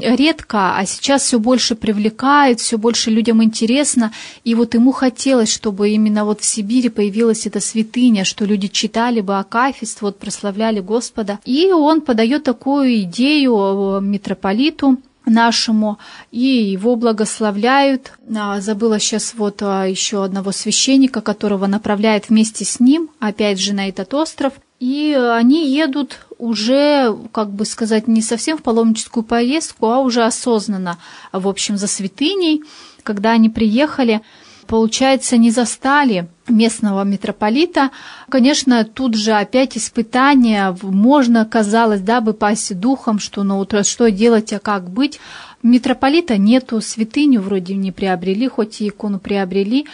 редко, 0.00 0.76
а 0.78 0.86
сейчас 0.86 1.22
все 1.22 1.38
больше 1.38 1.74
привлекает, 1.74 2.60
все 2.60 2.78
больше 2.78 3.10
людям 3.10 3.44
интересно. 3.44 4.12
И 4.44 4.54
вот 4.54 4.72
ему 4.72 4.92
хотелось, 4.92 5.52
чтобы 5.52 5.90
именно 5.90 6.24
вот 6.24 6.40
в 6.40 6.44
Сибири 6.46 6.88
появилась 6.88 7.46
эта 7.46 7.60
святыня, 7.60 8.24
что 8.24 8.46
люди 8.46 8.68
читали 8.68 9.20
бы 9.20 9.38
Акафист, 9.38 10.00
вот 10.00 10.18
прославляли 10.18 10.80
Господа. 10.80 11.38
И 11.44 11.70
он 11.70 12.00
подает 12.00 12.44
такую 12.44 13.02
идею 13.02 13.98
э, 13.98 14.00
митрополиту, 14.00 14.98
нашему, 15.26 15.98
и 16.30 16.46
его 16.46 16.96
благословляют. 16.96 18.12
А, 18.34 18.60
забыла 18.60 18.98
сейчас 18.98 19.34
вот 19.36 19.62
а, 19.62 19.84
еще 19.84 20.24
одного 20.24 20.52
священника, 20.52 21.20
которого 21.20 21.66
направляет 21.66 22.28
вместе 22.28 22.64
с 22.64 22.80
ним, 22.80 23.10
опять 23.18 23.60
же, 23.60 23.72
на 23.72 23.88
этот 23.88 24.12
остров. 24.14 24.54
И 24.78 25.12
они 25.12 25.70
едут 25.70 26.26
уже, 26.38 27.14
как 27.32 27.50
бы 27.52 27.66
сказать, 27.66 28.08
не 28.08 28.22
совсем 28.22 28.56
в 28.56 28.62
паломническую 28.62 29.22
поездку, 29.22 29.86
а 29.86 30.00
уже 30.00 30.24
осознанно, 30.24 30.98
в 31.32 31.46
общем, 31.46 31.76
за 31.76 31.86
святыней. 31.86 32.62
Когда 33.02 33.32
они 33.32 33.50
приехали, 33.50 34.22
получается, 34.70 35.36
не 35.36 35.50
застали 35.50 36.28
местного 36.48 37.02
митрополита. 37.02 37.90
Конечно, 38.28 38.84
тут 38.84 39.16
же 39.16 39.32
опять 39.32 39.76
испытания, 39.76 40.76
можно, 40.80 41.44
казалось, 41.44 42.02
да, 42.02 42.20
бы 42.20 42.34
пасть 42.34 42.78
духом, 42.78 43.18
что 43.18 43.42
ну 43.42 43.56
вот 43.56 43.74
что 43.84 44.12
делать, 44.12 44.52
а 44.52 44.60
как 44.60 44.88
быть. 44.88 45.18
Митрополита 45.64 46.36
нету, 46.36 46.80
святыню 46.80 47.40
вроде 47.40 47.74
не 47.74 47.90
приобрели, 47.90 48.46
хоть 48.46 48.80
и 48.80 48.88
икону 48.88 49.18
приобрели, 49.18 49.88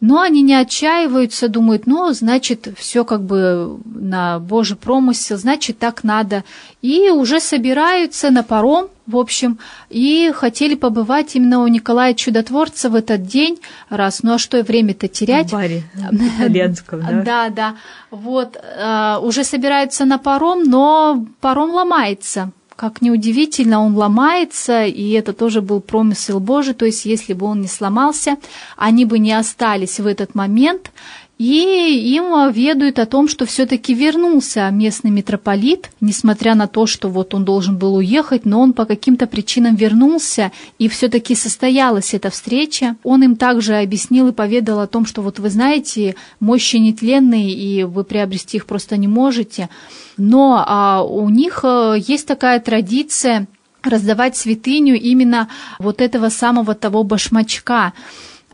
но 0.00 0.20
они 0.20 0.42
не 0.42 0.54
отчаиваются, 0.54 1.48
думают, 1.48 1.86
ну, 1.86 2.12
значит, 2.12 2.68
все 2.76 3.04
как 3.04 3.22
бы 3.22 3.78
на 3.84 4.38
Божий 4.38 4.76
промысел, 4.76 5.36
значит, 5.36 5.78
так 5.78 6.04
надо. 6.04 6.44
И 6.82 7.10
уже 7.10 7.40
собираются 7.40 8.30
на 8.30 8.42
паром, 8.42 8.88
в 9.06 9.16
общем, 9.16 9.58
и 9.88 10.30
хотели 10.34 10.74
побывать 10.74 11.34
именно 11.34 11.62
у 11.62 11.66
Николая 11.66 12.14
Чудотворца 12.14 12.90
в 12.90 12.94
этот 12.94 13.26
день, 13.26 13.58
раз, 13.88 14.22
ну 14.22 14.34
а 14.34 14.38
что 14.38 14.62
время-то 14.62 15.08
терять? 15.08 15.48
В 15.48 15.52
баре 15.52 15.82
итальянском, 15.94 17.00
да? 17.00 17.22
Да, 17.22 17.48
да. 17.48 17.74
Вот, 18.10 18.56
а, 18.78 19.18
уже 19.20 19.44
собираются 19.44 20.04
на 20.04 20.18
паром, 20.18 20.64
но 20.64 21.26
паром 21.40 21.70
ломается. 21.70 22.52
Как 22.78 23.02
неудивительно, 23.02 23.80
он 23.84 23.96
ломается, 23.96 24.84
и 24.84 25.10
это 25.10 25.32
тоже 25.32 25.62
был 25.62 25.80
промысел 25.80 26.38
Божий, 26.38 26.74
то 26.74 26.86
есть 26.86 27.06
если 27.06 27.32
бы 27.32 27.44
он 27.44 27.60
не 27.60 27.66
сломался, 27.66 28.36
они 28.76 29.04
бы 29.04 29.18
не 29.18 29.32
остались 29.32 29.98
в 29.98 30.06
этот 30.06 30.36
момент, 30.36 30.92
и 31.38 32.14
им 32.16 32.50
ведают 32.52 32.98
о 32.98 33.06
том, 33.06 33.28
что 33.28 33.46
все-таки 33.46 33.94
вернулся 33.94 34.68
местный 34.70 35.12
митрополит, 35.12 35.90
несмотря 36.00 36.56
на 36.56 36.66
то, 36.66 36.86
что 36.86 37.08
вот 37.08 37.32
он 37.32 37.44
должен 37.44 37.78
был 37.78 37.94
уехать, 37.94 38.44
но 38.44 38.60
он 38.60 38.72
по 38.72 38.84
каким-то 38.86 39.28
причинам 39.28 39.76
вернулся, 39.76 40.50
и 40.80 40.88
все-таки 40.88 41.36
состоялась 41.36 42.12
эта 42.12 42.30
встреча. 42.30 42.96
Он 43.04 43.22
им 43.22 43.36
также 43.36 43.76
объяснил 43.76 44.28
и 44.28 44.32
поведал 44.32 44.80
о 44.80 44.88
том, 44.88 45.06
что 45.06 45.22
вот 45.22 45.38
вы 45.38 45.48
знаете, 45.48 46.16
мощи 46.40 46.76
нетленные, 46.76 47.52
и 47.52 47.84
вы 47.84 48.02
приобрести 48.02 48.56
их 48.56 48.66
просто 48.66 48.96
не 48.96 49.06
можете. 49.06 49.68
Но 50.16 50.64
а, 50.66 51.04
у 51.04 51.28
них 51.28 51.60
э, 51.62 51.94
есть 52.04 52.26
такая 52.26 52.58
традиция 52.58 53.46
раздавать 53.82 54.36
святыню 54.36 54.96
именно 54.96 55.48
вот 55.78 56.00
этого 56.00 56.28
самого 56.30 56.74
того 56.74 57.04
башмачка, 57.04 57.92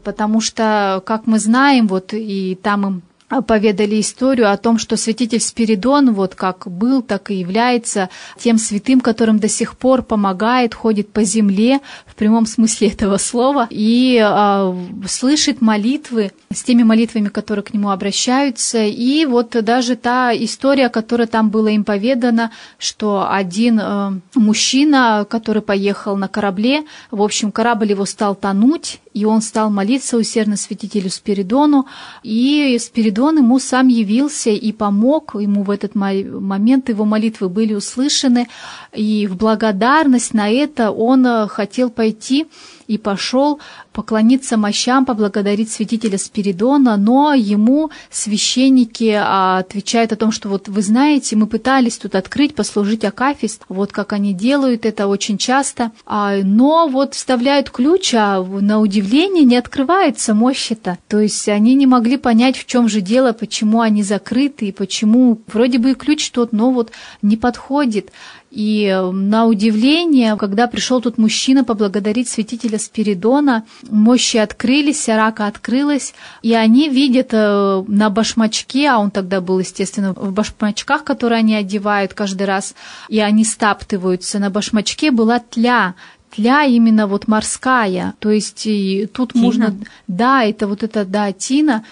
потому 0.04 0.40
что, 0.40 1.02
как 1.04 1.26
мы 1.26 1.38
знаем, 1.38 1.88
вот 1.88 2.12
и 2.12 2.58
там 2.62 2.86
им 2.86 3.02
поведали 3.42 4.00
историю 4.00 4.50
о 4.50 4.56
том, 4.56 4.78
что 4.78 4.96
святитель 4.96 5.40
Спиридон, 5.40 6.12
вот 6.12 6.34
как 6.34 6.66
был, 6.66 7.02
так 7.02 7.30
и 7.30 7.34
является 7.34 8.08
тем 8.38 8.58
святым, 8.58 9.00
которым 9.00 9.38
до 9.38 9.48
сих 9.48 9.76
пор 9.76 10.02
помогает, 10.02 10.74
ходит 10.74 11.12
по 11.12 11.24
земле 11.24 11.80
в 12.06 12.14
прямом 12.14 12.46
смысле 12.46 12.88
этого 12.88 13.16
слова 13.16 13.66
и 13.70 14.20
э, 14.22 14.74
слышит 15.08 15.60
молитвы 15.60 16.32
с 16.52 16.62
теми 16.62 16.82
молитвами, 16.82 17.28
которые 17.28 17.64
к 17.64 17.74
нему 17.74 17.90
обращаются. 17.90 18.84
И 18.84 19.24
вот 19.26 19.50
даже 19.50 19.96
та 19.96 20.32
история, 20.34 20.88
которая 20.88 21.26
там 21.26 21.50
была 21.50 21.70
им 21.70 21.84
поведана, 21.84 22.50
что 22.78 23.28
один 23.30 23.80
э, 23.80 24.20
мужчина, 24.34 25.26
который 25.28 25.62
поехал 25.62 26.16
на 26.16 26.28
корабле, 26.28 26.84
в 27.10 27.22
общем, 27.22 27.52
корабль 27.52 27.90
его 27.90 28.04
стал 28.04 28.34
тонуть, 28.34 29.00
и 29.14 29.24
он 29.24 29.42
стал 29.42 29.70
молиться 29.70 30.16
усердно 30.16 30.56
святителю 30.56 31.08
Спиридону, 31.08 31.86
и 32.22 32.76
Спиридон 32.80 33.23
ему 33.32 33.58
сам 33.58 33.88
явился 33.88 34.50
и 34.50 34.72
помог, 34.72 35.34
ему 35.34 35.62
в 35.62 35.70
этот 35.70 35.94
момент 35.94 36.88
его 36.88 37.04
молитвы 37.04 37.48
были 37.48 37.74
услышаны, 37.74 38.48
и 38.92 39.26
в 39.26 39.36
благодарность 39.36 40.34
на 40.34 40.50
это 40.50 40.90
он 40.90 41.26
э, 41.26 41.48
хотел 41.48 41.90
пойти 41.90 42.46
и 42.86 42.98
пошел 42.98 43.60
поклониться 43.94 44.56
мощам, 44.56 45.06
поблагодарить 45.06 45.70
святителя 45.70 46.18
Спиридона, 46.18 46.96
но 46.96 47.32
ему 47.32 47.90
священники 48.10 49.16
а, 49.16 49.58
отвечают 49.58 50.12
о 50.12 50.16
том, 50.16 50.32
что 50.32 50.48
вот 50.48 50.68
вы 50.68 50.82
знаете, 50.82 51.36
мы 51.36 51.46
пытались 51.46 51.96
тут 51.96 52.16
открыть, 52.16 52.56
послужить 52.56 53.04
Акафист, 53.04 53.62
вот 53.68 53.92
как 53.92 54.12
они 54.12 54.34
делают 54.34 54.84
это 54.84 55.06
очень 55.06 55.38
часто, 55.38 55.92
а, 56.04 56.38
но 56.42 56.88
вот 56.88 57.14
вставляют 57.14 57.70
ключ, 57.70 58.14
а 58.14 58.42
на 58.42 58.80
удивление 58.80 59.44
не 59.44 59.56
открывается 59.56 60.34
мощь-то. 60.34 60.98
То 61.08 61.20
есть 61.20 61.48
они 61.48 61.74
не 61.74 61.86
могли 61.86 62.16
понять, 62.16 62.56
в 62.56 62.66
чем 62.66 62.88
же 62.88 63.00
дело, 63.00 63.32
почему 63.32 63.80
они 63.80 64.02
закрыты, 64.02 64.66
и 64.66 64.72
почему 64.72 65.40
вроде 65.46 65.78
бы 65.78 65.92
и 65.92 65.94
ключ 65.94 66.30
тот, 66.32 66.52
но 66.52 66.72
вот 66.72 66.90
не 67.22 67.36
подходит. 67.36 68.10
И 68.54 68.84
э, 68.86 69.10
на 69.10 69.46
удивление, 69.46 70.36
когда 70.36 70.68
пришел 70.68 71.00
тут 71.00 71.18
мужчина 71.18 71.64
поблагодарить 71.64 72.28
святителя 72.28 72.78
Спиридона, 72.78 73.64
мощи 73.90 74.36
открылись, 74.36 75.08
рака 75.08 75.46
открылась, 75.46 76.14
и 76.42 76.54
они 76.54 76.88
видят 76.88 77.28
э, 77.32 77.84
на 77.86 78.10
башмачке, 78.10 78.88
а 78.88 78.98
он 78.98 79.10
тогда 79.10 79.40
был, 79.40 79.58
естественно, 79.58 80.12
в 80.12 80.32
башмачках, 80.32 81.04
которые 81.04 81.38
они 81.38 81.54
одевают 81.54 82.14
каждый 82.14 82.46
раз, 82.46 82.74
и 83.08 83.20
они 83.20 83.44
стаптываются, 83.44 84.38
на 84.38 84.50
башмачке 84.50 85.10
была 85.10 85.38
тля, 85.38 85.94
тля 86.34 86.64
именно 86.64 87.06
вот 87.06 87.28
морская, 87.28 88.14
то 88.18 88.30
есть 88.30 88.66
и 88.66 89.06
тут 89.06 89.32
тина. 89.32 89.44
можно, 89.44 89.74
да, 90.08 90.44
это 90.44 90.66
вот 90.66 90.82
это, 90.82 91.04
да, 91.04 91.32
тина, 91.32 91.84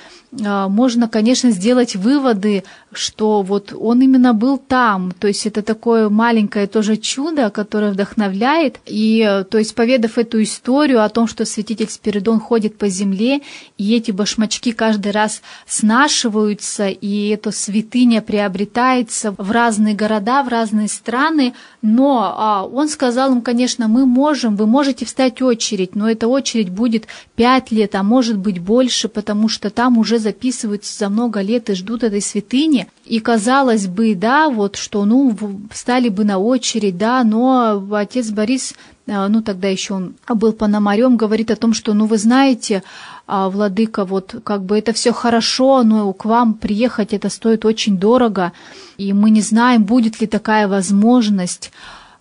а, 0.44 0.68
можно, 0.68 1.08
конечно, 1.08 1.50
сделать 1.50 1.94
выводы, 1.96 2.64
что 2.92 3.42
вот 3.42 3.72
он 3.78 4.02
именно 4.02 4.34
был 4.34 4.58
там. 4.58 5.12
То 5.18 5.28
есть 5.28 5.46
это 5.46 5.62
такое 5.62 6.08
маленькое 6.08 6.66
тоже 6.66 6.96
чудо, 6.96 7.50
которое 7.50 7.92
вдохновляет. 7.92 8.80
И, 8.86 9.44
то 9.50 9.58
есть, 9.58 9.74
поведав 9.74 10.18
эту 10.18 10.42
историю 10.42 11.02
о 11.02 11.08
том, 11.08 11.26
что 11.26 11.44
святитель 11.44 11.88
Спиридон 11.88 12.40
ходит 12.40 12.78
по 12.78 12.88
земле, 12.88 13.40
и 13.78 13.94
эти 13.94 14.10
башмачки 14.10 14.72
каждый 14.72 15.12
раз 15.12 15.42
снашиваются, 15.66 16.88
и 16.88 17.28
эта 17.28 17.50
святыня 17.50 18.22
приобретается 18.22 19.34
в 19.36 19.50
разные 19.50 19.94
города, 19.94 20.42
в 20.42 20.48
разные 20.48 20.88
страны. 20.88 21.54
Но 21.80 22.34
а, 22.36 22.64
он 22.64 22.88
сказал 22.88 23.32
им, 23.32 23.42
конечно, 23.42 23.88
мы 23.88 24.06
можем, 24.06 24.56
вы 24.56 24.66
можете 24.66 25.04
встать 25.04 25.42
очередь, 25.42 25.94
но 25.94 26.10
эта 26.10 26.28
очередь 26.28 26.70
будет 26.70 27.06
пять 27.36 27.70
лет, 27.70 27.94
а 27.94 28.02
может 28.02 28.38
быть 28.38 28.58
больше, 28.58 29.08
потому 29.08 29.48
что 29.48 29.70
там 29.70 29.98
уже 29.98 30.18
записываются 30.18 30.96
за 30.96 31.08
много 31.08 31.40
лет 31.40 31.70
и 31.70 31.74
ждут 31.74 32.02
этой 32.02 32.20
святыни. 32.20 32.81
И 33.04 33.20
казалось 33.20 33.86
бы, 33.86 34.14
да, 34.14 34.48
вот 34.48 34.76
что, 34.76 35.04
ну, 35.04 35.36
встали 35.70 36.08
бы 36.08 36.24
на 36.24 36.38
очередь, 36.38 36.96
да, 36.96 37.24
но 37.24 37.84
отец 37.92 38.30
Борис, 38.30 38.74
а, 39.08 39.28
ну, 39.28 39.42
тогда 39.42 39.68
еще 39.68 39.94
он 39.94 40.14
был 40.28 40.52
пономарем, 40.52 41.16
говорит 41.16 41.50
о 41.50 41.56
том, 41.56 41.74
что, 41.74 41.94
ну, 41.94 42.06
вы 42.06 42.18
знаете, 42.18 42.82
а, 43.26 43.48
владыка, 43.48 44.04
вот 44.04 44.36
как 44.44 44.64
бы 44.64 44.78
это 44.78 44.92
все 44.92 45.12
хорошо, 45.12 45.82
но 45.82 46.12
к 46.12 46.24
вам 46.24 46.54
приехать 46.54 47.12
это 47.12 47.28
стоит 47.28 47.64
очень 47.64 47.98
дорого, 47.98 48.52
и 48.96 49.12
мы 49.12 49.30
не 49.30 49.40
знаем, 49.40 49.84
будет 49.84 50.20
ли 50.20 50.26
такая 50.26 50.68
возможность. 50.68 51.72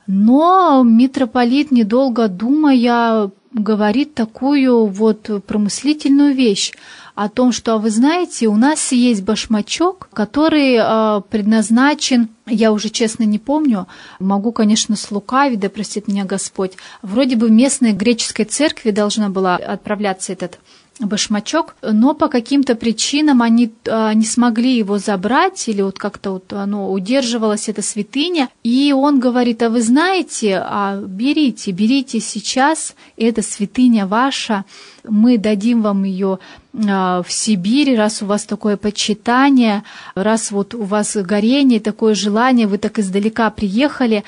Но 0.07 0.83
митрополит, 0.83 1.71
недолго 1.71 2.27
думая, 2.27 3.31
говорит 3.53 4.13
такую 4.15 4.85
вот 4.85 5.29
промыслительную 5.45 6.33
вещь 6.33 6.73
о 7.23 7.29
том, 7.29 7.51
что, 7.51 7.77
вы 7.77 7.91
знаете, 7.91 8.47
у 8.47 8.55
нас 8.55 8.91
есть 8.91 9.21
башмачок, 9.21 10.09
который 10.11 10.77
э, 10.79 11.21
предназначен, 11.29 12.29
я 12.47 12.71
уже 12.71 12.89
честно 12.89 13.23
не 13.23 13.37
помню, 13.37 13.87
могу, 14.19 14.51
конечно, 14.51 14.95
слукавить, 14.95 15.59
да 15.59 15.69
простит 15.69 16.07
меня 16.07 16.25
Господь, 16.25 16.73
вроде 17.03 17.35
бы 17.35 17.51
местной 17.51 17.93
греческой 17.93 18.45
церкви 18.45 18.89
должна 18.89 19.29
была 19.29 19.55
отправляться 19.55 20.33
этот 20.33 20.57
башмачок, 20.99 21.75
но 21.81 22.13
по 22.13 22.27
каким-то 22.27 22.75
причинам 22.75 23.41
они 23.41 23.71
а, 23.87 24.13
не 24.13 24.25
смогли 24.25 24.77
его 24.77 24.97
забрать, 24.97 25.67
или 25.67 25.81
вот 25.81 25.97
как-то 25.97 26.31
вот 26.31 26.53
оно 26.53 26.91
удерживалось, 26.91 27.69
эта 27.69 27.81
святыня, 27.81 28.49
и 28.63 28.93
он 28.93 29.19
говорит, 29.19 29.61
а 29.63 29.69
вы 29.69 29.81
знаете, 29.81 30.61
а 30.63 31.01
берите, 31.01 31.71
берите 31.71 32.19
сейчас, 32.19 32.95
эта 33.17 33.41
святыня 33.41 34.05
ваша, 34.05 34.65
мы 35.03 35.37
дадим 35.37 35.81
вам 35.81 36.03
ее 36.03 36.33
а, 36.35 36.60
в 36.73 37.25
Сибири, 37.27 37.95
раз 37.95 38.21
у 38.21 38.25
вас 38.25 38.45
такое 38.45 38.77
почитание, 38.77 39.83
раз 40.15 40.51
вот 40.51 40.73
у 40.73 40.83
вас 40.83 41.17
горение, 41.17 41.79
такое 41.79 42.15
желание, 42.15 42.67
вы 42.67 42.77
так 42.77 42.99
издалека 42.99 43.49
приехали, 43.49 44.23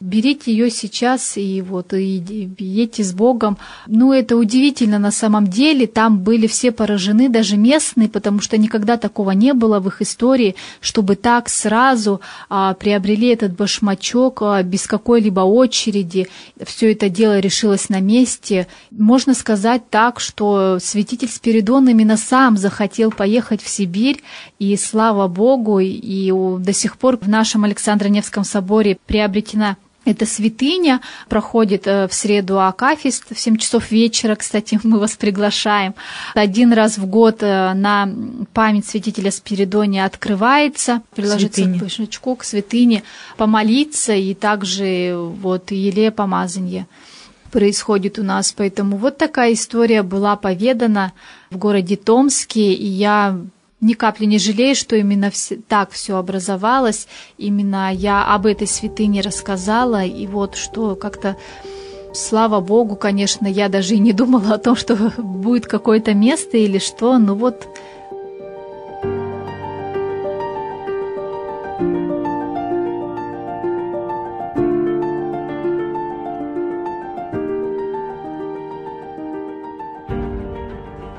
берите 0.00 0.52
ее 0.52 0.70
сейчас 0.70 1.36
и 1.36 1.62
вот 1.62 1.92
и 1.92 2.22
едьте 2.58 3.02
с 3.02 3.12
Богом. 3.12 3.58
Ну, 3.86 4.12
это 4.12 4.36
удивительно 4.36 4.98
на 4.98 5.10
самом 5.10 5.46
деле. 5.46 5.86
Там 5.86 6.18
были 6.20 6.46
все 6.46 6.72
поражены, 6.72 7.28
даже 7.28 7.56
местные, 7.56 8.08
потому 8.08 8.40
что 8.40 8.56
никогда 8.56 8.96
такого 8.96 9.32
не 9.32 9.54
было 9.54 9.80
в 9.80 9.88
их 9.88 10.02
истории, 10.02 10.54
чтобы 10.80 11.16
так 11.16 11.48
сразу 11.48 12.20
а, 12.48 12.74
приобрели 12.74 13.28
этот 13.28 13.56
башмачок 13.56 14.42
а, 14.42 14.62
без 14.62 14.86
какой-либо 14.86 15.40
очереди. 15.40 16.28
Все 16.64 16.92
это 16.92 17.08
дело 17.08 17.38
решилось 17.38 17.88
на 17.88 18.00
месте. 18.00 18.66
Можно 18.90 19.34
сказать 19.34 19.88
так, 19.90 20.20
что 20.20 20.78
святитель 20.80 21.28
Спиридон 21.28 21.88
именно 21.88 22.16
сам 22.16 22.56
захотел 22.56 23.10
поехать 23.10 23.62
в 23.62 23.68
Сибирь, 23.68 24.22
и 24.58 24.76
слава 24.76 25.28
Богу, 25.28 25.80
и 25.80 26.30
до 26.58 26.72
сих 26.72 26.98
пор 26.98 27.18
в 27.18 27.28
нашем 27.28 27.64
Александро-Невском 27.64 28.44
соборе 28.44 28.98
приобретена 29.06 29.76
эта 30.08 30.26
святыня 30.26 31.00
проходит 31.28 31.86
э, 31.86 32.08
в 32.08 32.14
среду 32.14 32.60
Акафист 32.60 33.24
в 33.34 33.38
7 33.38 33.56
часов 33.56 33.90
вечера, 33.90 34.34
кстати, 34.34 34.80
мы 34.84 34.98
вас 34.98 35.16
приглашаем. 35.16 35.94
Один 36.34 36.72
раз 36.72 36.98
в 36.98 37.06
год 37.06 37.42
э, 37.42 37.72
на 37.74 38.08
память 38.52 38.86
святителя 38.86 39.30
Спиридония 39.30 40.04
открывается, 40.04 41.02
приложиться 41.14 41.64
к 41.64 41.76
башмачку, 41.76 42.36
к 42.36 42.44
святыне, 42.44 43.02
помолиться 43.36 44.14
и 44.14 44.34
также 44.34 45.14
вот 45.16 45.70
еле 45.70 46.10
помазанье 46.10 46.86
происходит 47.50 48.18
у 48.18 48.22
нас. 48.22 48.52
Поэтому 48.56 48.96
вот 48.96 49.18
такая 49.18 49.52
история 49.52 50.02
была 50.02 50.36
поведана 50.36 51.12
в 51.50 51.56
городе 51.56 51.96
Томске, 51.96 52.72
и 52.72 52.86
я 52.86 53.38
ни 53.80 53.94
капли 53.94 54.24
не 54.24 54.38
жалею, 54.38 54.74
что 54.74 54.96
именно 54.96 55.30
все, 55.30 55.56
так 55.56 55.90
все 55.90 56.16
образовалось, 56.16 57.06
именно 57.36 57.92
я 57.92 58.34
об 58.34 58.46
этой 58.46 58.66
святыне 58.66 59.20
рассказала, 59.20 60.04
и 60.04 60.26
вот 60.26 60.56
что 60.56 60.96
как-то 60.96 61.36
Слава 62.14 62.60
Богу, 62.60 62.96
конечно, 62.96 63.46
я 63.46 63.68
даже 63.68 63.94
и 63.94 63.98
не 63.98 64.12
думала 64.12 64.54
о 64.54 64.58
том, 64.58 64.76
что 64.76 64.96
будет 65.18 65.66
какое-то 65.66 66.14
место 66.14 66.56
или 66.56 66.78
что, 66.78 67.18
но 67.18 67.34
вот 67.34 67.68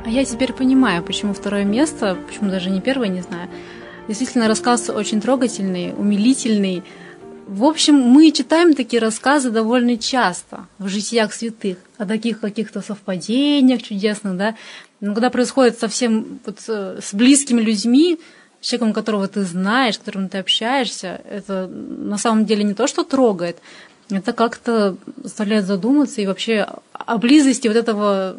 А 0.10 0.12
я 0.12 0.26
теперь 0.26 0.54
понимаю, 0.54 1.04
почему 1.04 1.36
второе 1.36 1.66
место, 1.66 2.18
почему 2.28 2.50
даже 2.50 2.72
не 2.72 2.82
первое, 2.82 3.10
не 3.10 3.22
знаю. 3.22 3.48
Действительно, 4.08 4.48
рассказ 4.48 4.90
очень 4.90 5.22
трогательный, 5.22 5.94
умилительный. 5.96 6.82
В 7.46 7.64
общем, 7.64 7.94
мы 7.94 8.32
читаем 8.32 8.74
такие 8.74 9.00
рассказы 9.00 9.52
довольно 9.52 10.00
часто 10.00 10.66
в 10.80 10.88
житиях 10.88 11.32
святых, 11.32 11.78
о 12.00 12.08
таких 12.08 12.40
каких-то 12.40 12.82
совпадениях 12.82 13.84
чудесных, 13.84 14.36
да. 14.36 14.56
Но 15.00 15.14
когда 15.14 15.30
происходит 15.30 15.78
совсем 15.78 16.40
вот 16.44 16.58
э, 16.68 16.98
с 17.04 17.14
близкими 17.14 17.62
людьми, 17.62 18.18
человеком, 18.62 18.94
которого 18.94 19.28
ты 19.28 19.44
знаешь, 19.44 19.94
с 19.94 20.00
которым 20.00 20.28
ты 20.28 20.40
общаешься, 20.40 21.22
это 21.30 21.68
на 21.68 22.18
самом 22.18 22.48
деле 22.48 22.64
не 22.64 22.74
то, 22.74 22.88
что 22.88 23.04
трогает, 23.04 23.58
это 24.10 24.34
как-то 24.34 24.98
заставляет 25.24 25.66
задуматься 25.66 26.22
и 26.22 26.28
вообще 26.28 26.68
о 26.94 27.18
близости 27.18 27.68
вот 27.68 27.78
этого 27.78 28.36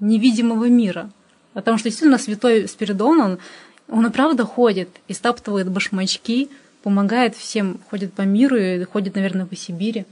невидимого 0.00 0.68
мира. 0.68 1.10
Потому 1.54 1.78
что 1.78 1.88
действительно 1.88 2.18
святой 2.18 2.68
Спиридон, 2.68 3.20
он 3.20 3.38
Он 3.88 4.06
и 4.06 4.10
правда 4.10 4.44
ходит 4.44 4.88
и 5.08 5.12
стаптывает 5.12 5.70
башмачки, 5.70 6.48
помогает 6.82 7.36
всем, 7.36 7.78
ходит 7.90 8.12
по 8.12 8.22
миру 8.22 8.56
и 8.56 8.84
ходит, 8.84 9.16
наверное, 9.16 9.46
по 9.46 9.56
Сибири. 9.56 10.06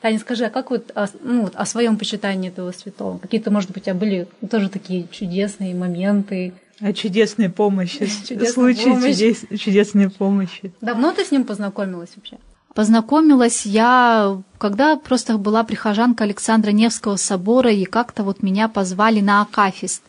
Таня, 0.00 0.18
скажи, 0.18 0.44
а 0.44 0.50
как 0.50 0.70
вот, 0.70 0.92
о, 0.94 1.06
ну, 1.22 1.42
вот 1.42 1.56
о 1.56 1.64
своем 1.64 1.96
почитании 1.96 2.50
этого 2.50 2.72
святого? 2.72 3.18
Какие-то, 3.18 3.50
может 3.50 3.70
быть, 3.70 3.82
у 3.82 3.84
тебя 3.86 3.94
были 3.94 4.28
тоже 4.50 4.68
такие 4.68 5.06
чудесные 5.10 5.74
моменты? 5.74 6.52
О 6.80 6.92
чудесной 6.92 7.48
помощи, 7.48 8.04
случаи 8.52 9.00
чудес, 9.00 9.44
чудесной 9.58 10.10
помощи. 10.10 10.72
Давно 10.82 11.12
ты 11.12 11.24
с 11.24 11.30
ним 11.30 11.44
познакомилась 11.44 12.10
вообще? 12.16 12.36
Познакомилась. 12.74 13.64
Я, 13.64 14.42
когда 14.58 14.96
просто 14.96 15.38
была 15.38 15.62
прихожанка 15.62 16.24
Александра 16.24 16.72
Невского 16.72 17.16
собора, 17.16 17.72
и 17.72 17.84
как-то 17.84 18.24
вот 18.24 18.42
меня 18.42 18.68
позвали 18.68 19.20
на 19.20 19.42
Акафист 19.42 20.02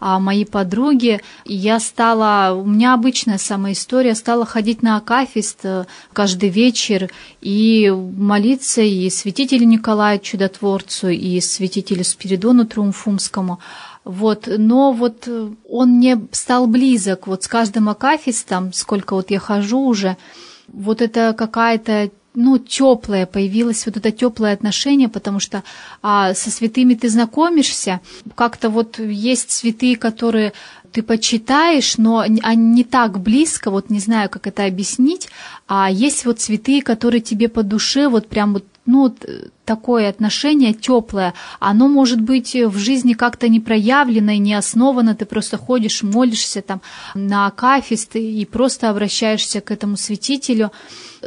а 0.00 0.18
мои 0.18 0.44
подруги, 0.44 1.22
я 1.46 1.80
стала, 1.80 2.54
у 2.54 2.66
меня 2.66 2.92
обычная 2.92 3.38
самая 3.38 3.72
история, 3.72 4.14
стала 4.14 4.44
ходить 4.44 4.82
на 4.82 4.98
Акафист 4.98 5.60
э, 5.62 5.86
каждый 6.12 6.50
вечер 6.50 7.10
и 7.40 7.90
молиться 7.90 8.82
и 8.82 9.08
святителю 9.08 9.66
Николаю 9.66 10.18
Чудотворцу, 10.18 11.08
и 11.08 11.40
святителю 11.40 12.04
Спиридону 12.04 12.66
Триумфумскому. 12.66 13.60
Вот, 14.04 14.46
но 14.46 14.92
вот 14.92 15.26
он 15.66 15.90
мне 15.92 16.20
стал 16.32 16.66
близок, 16.66 17.26
вот 17.26 17.44
с 17.44 17.48
каждым 17.48 17.88
Акафистом, 17.88 18.74
сколько 18.74 19.14
вот 19.14 19.30
я 19.30 19.38
хожу 19.38 19.80
уже, 19.80 20.18
вот 20.74 21.02
это 21.02 21.34
какая-то 21.36 22.10
ну, 22.34 22.58
теплое, 22.58 23.26
появилось 23.26 23.86
вот 23.86 23.96
это 23.96 24.10
теплое 24.10 24.52
отношение, 24.52 25.08
потому 25.08 25.38
что 25.38 25.62
а, 26.02 26.34
со 26.34 26.50
святыми 26.50 26.94
ты 26.94 27.08
знакомишься, 27.08 28.00
как-то 28.34 28.70
вот 28.70 28.98
есть 28.98 29.52
святые, 29.52 29.96
которые 29.96 30.52
ты 30.90 31.02
почитаешь, 31.02 31.96
но 31.96 32.18
они 32.18 32.40
не 32.56 32.84
так 32.84 33.20
близко, 33.20 33.70
вот 33.70 33.90
не 33.90 34.00
знаю, 34.00 34.28
как 34.30 34.46
это 34.46 34.64
объяснить, 34.64 35.28
а 35.68 35.90
есть 35.90 36.24
вот 36.24 36.40
святые, 36.40 36.82
которые 36.82 37.20
тебе 37.20 37.48
по 37.48 37.62
душе, 37.62 38.08
вот 38.08 38.28
прям 38.28 38.54
вот 38.54 38.64
ну, 38.86 39.14
такое 39.64 40.08
отношение 40.08 40.74
теплое, 40.74 41.34
оно 41.58 41.88
может 41.88 42.20
быть 42.20 42.54
в 42.54 42.76
жизни 42.76 43.14
как-то 43.14 43.48
не 43.48 43.60
проявлено 43.60 44.32
и 44.32 44.38
не 44.38 44.54
основано, 44.54 45.14
ты 45.14 45.24
просто 45.24 45.56
ходишь, 45.56 46.02
молишься 46.02 46.60
там 46.60 46.82
на 47.14 47.46
акафист 47.46 48.16
и 48.16 48.44
просто 48.44 48.90
обращаешься 48.90 49.60
к 49.60 49.70
этому 49.70 49.96
святителю, 49.96 50.70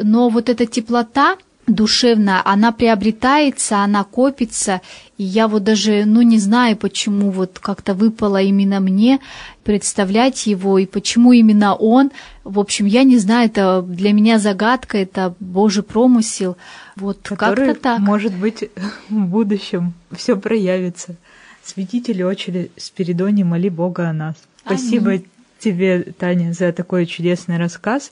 но 0.01 0.29
вот 0.29 0.49
эта 0.49 0.65
теплота, 0.65 1.37
душевная, 1.67 2.41
она 2.45 2.71
приобретается, 2.71 3.79
она 3.79 4.03
копится, 4.03 4.81
и 5.17 5.23
я 5.23 5.47
вот 5.47 5.63
даже, 5.63 6.05
ну, 6.05 6.21
не 6.21 6.37
знаю, 6.37 6.77
почему 6.77 7.31
вот 7.31 7.57
как-то 7.59 7.95
выпало 7.95 8.41
именно 8.41 8.79
мне 8.79 9.19
представлять 9.63 10.45
его, 10.45 10.77
и 10.77 10.85
почему 10.85 11.33
именно 11.33 11.73
он. 11.73 12.11
В 12.43 12.59
общем, 12.59 12.85
я 12.85 13.03
не 13.03 13.17
знаю, 13.17 13.47
это 13.47 13.81
для 13.81 14.13
меня 14.13 14.37
загадка, 14.37 14.99
это 14.99 15.33
Божий 15.39 15.83
промысел. 15.83 16.55
Вот 16.95 17.19
как-то 17.35 17.73
так. 17.73 17.99
может 17.99 18.33
быть, 18.33 18.69
в 19.09 19.25
будущем 19.25 19.93
все 20.11 20.35
проявится. 20.35 21.15
Святители 21.63 22.21
очередь 22.21 22.71
Спиридоне, 22.77 23.43
моли 23.43 23.69
Бога 23.69 24.09
о 24.09 24.13
нас. 24.13 24.35
Спасибо 24.63 25.11
Аминь. 25.11 25.25
тебе, 25.59 26.03
Таня, 26.17 26.53
за 26.53 26.71
такой 26.71 27.07
чудесный 27.07 27.57
рассказ. 27.57 28.11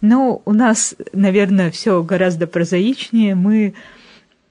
Ну, 0.00 0.40
у 0.44 0.52
нас, 0.52 0.94
наверное, 1.12 1.70
все 1.70 2.02
гораздо 2.02 2.46
прозаичнее. 2.46 3.34
Мы 3.34 3.74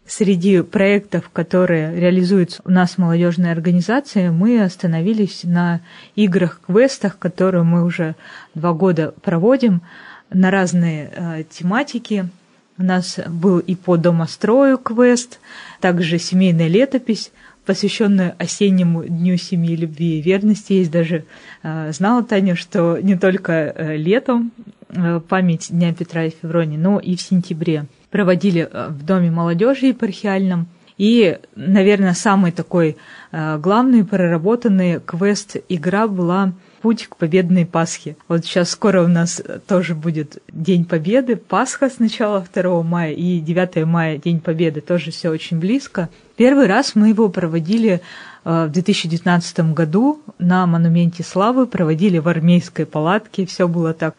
среди 0.05 0.61
проектов, 0.61 1.29
которые 1.31 1.95
реализуются 1.95 2.61
у 2.65 2.71
нас 2.71 2.91
в 2.91 2.97
молодежной 2.97 3.51
организации, 3.51 4.29
мы 4.29 4.61
остановились 4.61 5.43
на 5.43 5.81
играх-квестах, 6.15 7.17
которые 7.17 7.63
мы 7.63 7.83
уже 7.83 8.15
два 8.53 8.73
года 8.73 9.13
проводим 9.21 9.81
на 10.29 10.51
разные 10.51 11.11
э, 11.15 11.43
тематики. 11.49 12.29
У 12.77 12.83
нас 12.83 13.19
был 13.27 13.59
и 13.59 13.75
по 13.75 13.97
домострою 13.97 14.77
квест, 14.77 15.39
также 15.79 16.17
семейная 16.17 16.67
летопись, 16.67 17.31
посвященная 17.65 18.35
осеннему 18.39 19.05
дню 19.05 19.37
семьи, 19.37 19.75
любви 19.75 20.19
и 20.19 20.21
верности. 20.21 20.73
Есть 20.73 20.91
даже, 20.91 21.25
э, 21.61 21.91
знала 21.93 22.23
Таня, 22.23 22.55
что 22.55 22.97
не 22.99 23.15
только 23.15 23.53
э, 23.53 23.95
летом 23.95 24.51
Э, 24.95 25.19
память 25.27 25.67
Дня 25.71 25.93
Петра 25.93 26.25
и 26.25 26.29
Февронии, 26.29 26.77
но 26.77 26.99
и 26.99 27.15
в 27.15 27.21
сентябре 27.21 27.85
проводили 28.13 28.69
э, 28.71 28.89
в 28.89 29.03
Доме 29.03 29.31
молодежи 29.31 29.87
епархиальном. 29.87 30.67
И, 30.99 31.39
наверное, 31.55 32.13
самый 32.13 32.51
такой 32.51 32.95
э, 33.31 33.57
главный 33.57 34.05
проработанный 34.05 34.99
квест-игра 34.99 36.07
была 36.07 36.53
«Путь 36.83 37.07
к 37.07 37.15
победной 37.15 37.65
Пасхе». 37.65 38.15
Вот 38.27 38.45
сейчас 38.45 38.69
скоро 38.69 39.03
у 39.03 39.07
нас 39.07 39.41
тоже 39.67 39.95
будет 39.95 40.43
День 40.47 40.85
Победы, 40.85 41.35
Пасха 41.35 41.89
сначала 41.89 42.45
2 42.53 42.83
мая 42.83 43.13
и 43.13 43.39
9 43.39 43.83
мая 43.87 44.19
День 44.19 44.39
Победы, 44.39 44.81
тоже 44.81 45.09
все 45.09 45.29
очень 45.29 45.57
близко. 45.57 46.07
Первый 46.35 46.67
раз 46.67 46.93
мы 46.93 47.09
его 47.09 47.29
проводили 47.29 47.99
в 48.43 48.67
2019 48.67 49.73
году 49.73 50.21
на 50.37 50.67
Монументе 50.67 51.23
Славы, 51.23 51.65
проводили 51.65 52.19
в 52.19 52.27
армейской 52.27 52.85
палатке, 52.85 53.47
все 53.47 53.67
было 53.67 53.93
так 53.93 54.13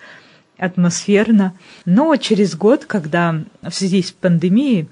атмосферно. 0.58 1.54
Но 1.84 2.16
через 2.16 2.54
год, 2.54 2.84
когда 2.84 3.42
в 3.62 3.72
связи 3.72 4.02
с 4.02 4.12
пандемией, 4.12 4.88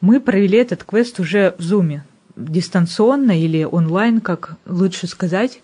мы 0.00 0.20
провели 0.20 0.58
этот 0.58 0.84
квест 0.84 1.18
уже 1.20 1.54
в 1.58 1.62
Зуме, 1.62 2.04
дистанционно 2.36 3.40
или 3.40 3.64
онлайн, 3.64 4.20
как 4.20 4.56
лучше 4.66 5.06
сказать. 5.06 5.60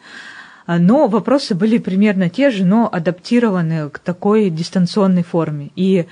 Но 0.66 1.08
вопросы 1.08 1.54
были 1.54 1.78
примерно 1.78 2.30
те 2.30 2.50
же, 2.50 2.64
но 2.64 2.88
адаптированы 2.90 3.90
к 3.90 3.98
такой 3.98 4.48
дистанционной 4.48 5.22
форме. 5.22 5.70
И 5.76 6.06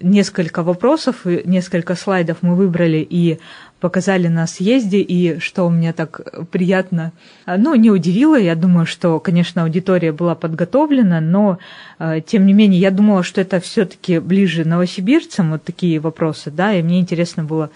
несколько 0.00 0.62
вопросов, 0.62 1.24
несколько 1.24 1.94
слайдов 1.94 2.38
мы 2.42 2.56
выбрали 2.56 3.06
и 3.08 3.38
показали 3.82 4.28
на 4.28 4.46
съезде, 4.46 4.98
и 4.98 5.40
что 5.40 5.68
меня 5.68 5.92
так 5.92 6.20
приятно, 6.52 7.10
ну, 7.46 7.74
не 7.74 7.90
удивило, 7.90 8.38
я 8.38 8.54
думаю, 8.54 8.86
что, 8.86 9.18
конечно, 9.18 9.64
аудитория 9.64 10.12
была 10.12 10.36
подготовлена, 10.36 11.20
но, 11.20 11.58
э, 11.98 12.20
тем 12.24 12.46
не 12.46 12.52
менее, 12.52 12.80
я 12.80 12.92
думала, 12.92 13.24
что 13.24 13.40
это 13.40 13.58
все 13.58 13.84
таки 13.84 14.20
ближе 14.20 14.64
новосибирцам, 14.64 15.50
вот 15.50 15.64
такие 15.64 15.98
вопросы, 15.98 16.52
да, 16.52 16.72
и 16.72 16.80
мне 16.80 17.00
интересно 17.00 17.42
было 17.42 17.70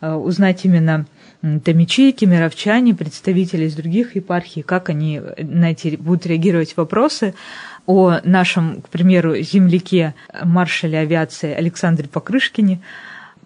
э, 0.00 0.10
узнать 0.10 0.64
именно 0.64 1.04
томичи, 1.62 2.12
кемеровчане, 2.12 2.94
представители 2.94 3.66
из 3.66 3.74
других 3.74 4.16
епархий, 4.16 4.62
как 4.62 4.88
они 4.88 5.20
на 5.36 5.72
эти 5.72 5.96
будут 5.96 6.24
реагировать 6.24 6.74
вопросы 6.78 7.34
о 7.84 8.20
нашем, 8.24 8.80
к 8.80 8.88
примеру, 8.88 9.36
земляке 9.36 10.14
маршале 10.42 10.98
авиации 10.98 11.52
Александре 11.52 12.08
Покрышкине, 12.08 12.80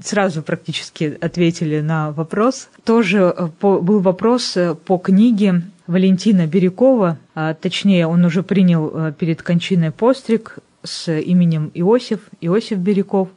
сразу 0.02 0.42
практически 0.42 1.16
ответили 1.20 1.80
на 1.80 2.11
вопрос. 2.12 2.68
Тоже 2.85 3.35
э, 3.37 3.48
был 3.61 4.00
вопрос 4.00 4.57
э, 4.57 4.74
по 4.74 4.98
книге 4.98 5.62
Валентина 5.87 6.46
Бирюкова, 6.46 7.18
а, 7.35 7.54
точнее, 7.54 8.07
он 8.07 8.24
уже 8.24 8.42
принял 8.42 8.90
э, 8.92 9.12
перед 9.12 9.42
кончиной 9.42 9.90
постриг 9.90 10.59
с 10.83 11.12
именем 11.12 11.70
Иосиф, 11.74 12.20
Иосиф 12.40 12.78
Бирюков, 12.78 13.28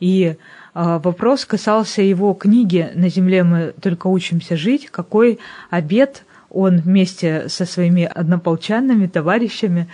и 0.00 0.36
вопрос 0.72 1.44
касался 1.44 2.02
его 2.02 2.32
книги 2.32 2.90
«На 2.94 3.08
земле 3.08 3.44
мы 3.44 3.74
только 3.80 4.06
учимся 4.08 4.56
жить», 4.56 4.88
какой 4.90 5.38
обед 5.70 6.24
он 6.48 6.78
вместе 6.78 7.48
со 7.48 7.66
своими 7.66 8.04
однополчанами, 8.04 9.06
товарищами, 9.06 9.86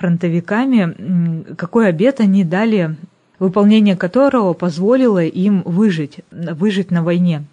фронтовиками, 0.00 1.54
какой 1.54 1.88
обед 1.88 2.20
они 2.20 2.44
дали 2.44 2.96
выполнение 3.38 3.96
которого 3.96 4.52
позволило 4.52 5.24
им 5.24 5.62
выжить, 5.64 6.20
выжить 6.30 6.90
на 6.90 7.02
войне. 7.02 7.44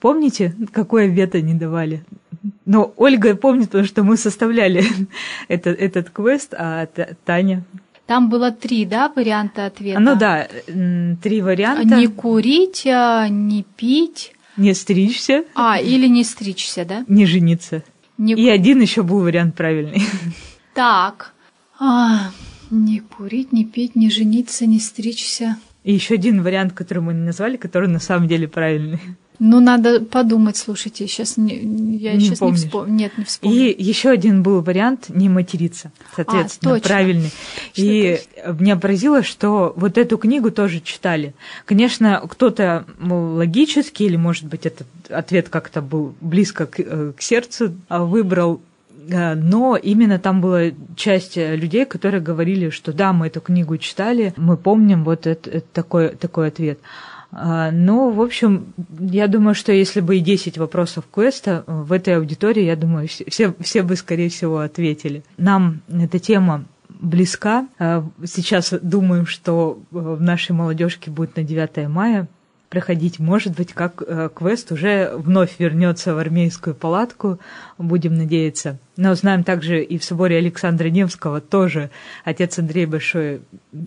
Помните, 0.00 0.54
какое 0.72 1.06
вето 1.06 1.38
они 1.38 1.54
давали? 1.54 2.04
Но 2.66 2.92
Ольга 2.96 3.36
помнит, 3.36 3.66
потому 3.66 3.84
что 3.84 4.02
мы 4.02 4.16
составляли 4.16 4.84
этот, 5.48 5.78
этот 5.78 6.10
квест, 6.10 6.54
а 6.56 6.86
Таня... 7.24 7.64
Там 8.06 8.28
было 8.28 8.50
три, 8.50 8.84
да, 8.84 9.10
варианта 9.16 9.64
ответа? 9.64 9.98
Ну 9.98 10.14
да, 10.14 10.46
три 11.22 11.40
варианта. 11.40 11.96
Не 11.96 12.06
курить, 12.06 12.86
а, 12.86 13.28
не 13.28 13.64
пить. 13.76 14.34
Не 14.58 14.74
стричься. 14.74 15.44
А, 15.54 15.80
или 15.80 16.06
не 16.06 16.22
стричься, 16.22 16.84
да? 16.84 17.04
Не 17.08 17.24
жениться. 17.24 17.82
Не... 18.18 18.34
И 18.34 18.46
один 18.48 18.80
еще 18.82 19.02
был 19.02 19.20
вариант 19.20 19.54
правильный. 19.54 20.02
Так. 20.74 21.32
А, 22.70 22.74
не 22.74 23.00
курить, 23.00 23.52
не 23.52 23.64
пить, 23.64 23.96
не 23.96 24.10
жениться, 24.10 24.66
не 24.66 24.80
стричься. 24.80 25.56
И 25.84 25.92
еще 25.92 26.14
один 26.14 26.42
вариант, 26.42 26.72
который 26.72 27.00
мы 27.00 27.14
не 27.14 27.20
назвали, 27.20 27.56
который 27.56 27.88
на 27.88 28.00
самом 28.00 28.26
деле 28.26 28.48
правильный. 28.48 29.00
Ну, 29.40 29.60
надо 29.60 30.00
подумать, 30.00 30.56
слушайте, 30.56 31.08
сейчас 31.08 31.36
не, 31.36 31.56
я 31.96 32.14
не 32.14 32.20
сейчас 32.20 32.38
помнишь. 32.38 32.60
не 32.60 32.66
вспомню. 32.66 32.94
Нет, 32.94 33.18
не 33.18 33.24
вспомню. 33.24 33.56
И 33.56 33.82
еще 33.82 34.10
один 34.10 34.44
был 34.44 34.60
вариант 34.62 35.08
не 35.08 35.28
материться, 35.28 35.90
соответственно, 36.14 36.72
а, 36.72 36.74
точно. 36.76 36.88
правильный. 36.88 37.30
Что 37.72 37.82
и 37.82 38.16
точно. 38.16 38.62
меня 38.62 38.76
поразило, 38.76 39.22
что 39.24 39.72
вот 39.76 39.98
эту 39.98 40.18
книгу 40.18 40.52
тоже 40.52 40.80
читали. 40.80 41.34
Конечно, 41.64 42.22
кто-то 42.28 42.86
логически, 43.00 44.04
или, 44.04 44.16
может 44.16 44.44
быть, 44.44 44.66
этот 44.66 44.86
ответ 45.10 45.48
как-то 45.48 45.82
был 45.82 46.14
близко 46.20 46.66
к, 46.66 46.78
э, 46.78 47.12
к 47.16 47.20
сердцу, 47.20 47.74
а 47.88 48.04
выбрал 48.04 48.62
но 49.08 49.76
именно 49.76 50.18
там 50.18 50.40
была 50.40 50.70
часть 50.96 51.36
людей, 51.36 51.84
которые 51.84 52.20
говорили, 52.20 52.70
что 52.70 52.92
да, 52.92 53.12
мы 53.12 53.26
эту 53.26 53.40
книгу 53.40 53.76
читали, 53.78 54.32
мы 54.36 54.56
помним 54.56 55.04
вот 55.04 55.26
это, 55.26 55.50
это 55.50 55.66
такой, 55.72 56.10
такой 56.16 56.48
ответ. 56.48 56.78
А, 57.36 57.72
ну, 57.72 58.10
в 58.10 58.20
общем, 58.20 58.72
я 59.00 59.26
думаю, 59.26 59.54
что 59.54 59.72
если 59.72 60.00
бы 60.00 60.16
и 60.16 60.20
10 60.20 60.56
вопросов 60.56 61.04
квеста 61.12 61.64
в 61.66 61.92
этой 61.92 62.16
аудитории, 62.16 62.62
я 62.62 62.76
думаю, 62.76 63.08
все, 63.08 63.54
все 63.58 63.82
бы, 63.82 63.96
скорее 63.96 64.28
всего, 64.28 64.60
ответили. 64.60 65.24
Нам 65.36 65.80
эта 65.88 66.20
тема 66.20 66.64
близка. 66.88 67.66
Сейчас 68.24 68.72
думаю, 68.80 69.26
что 69.26 69.80
в 69.90 70.22
нашей 70.22 70.52
молодежке 70.52 71.10
будет 71.10 71.36
на 71.36 71.42
9 71.42 71.88
мая 71.88 72.28
проходить. 72.74 73.20
Может 73.20 73.54
быть, 73.54 73.72
как 73.72 74.02
э, 74.04 74.28
квест 74.34 74.72
уже 74.72 75.12
вновь 75.14 75.60
вернется 75.60 76.12
в 76.12 76.18
армейскую 76.18 76.74
палатку, 76.74 77.38
будем 77.78 78.14
надеяться. 78.14 78.78
Но 78.96 79.14
знаем 79.14 79.44
также 79.44 79.80
и 79.80 79.96
в 79.96 80.02
соборе 80.02 80.38
Александра 80.38 80.88
Невского 80.88 81.40
тоже 81.40 81.90
отец 82.24 82.58
Андрей 82.58 82.86
большой 82.86 83.42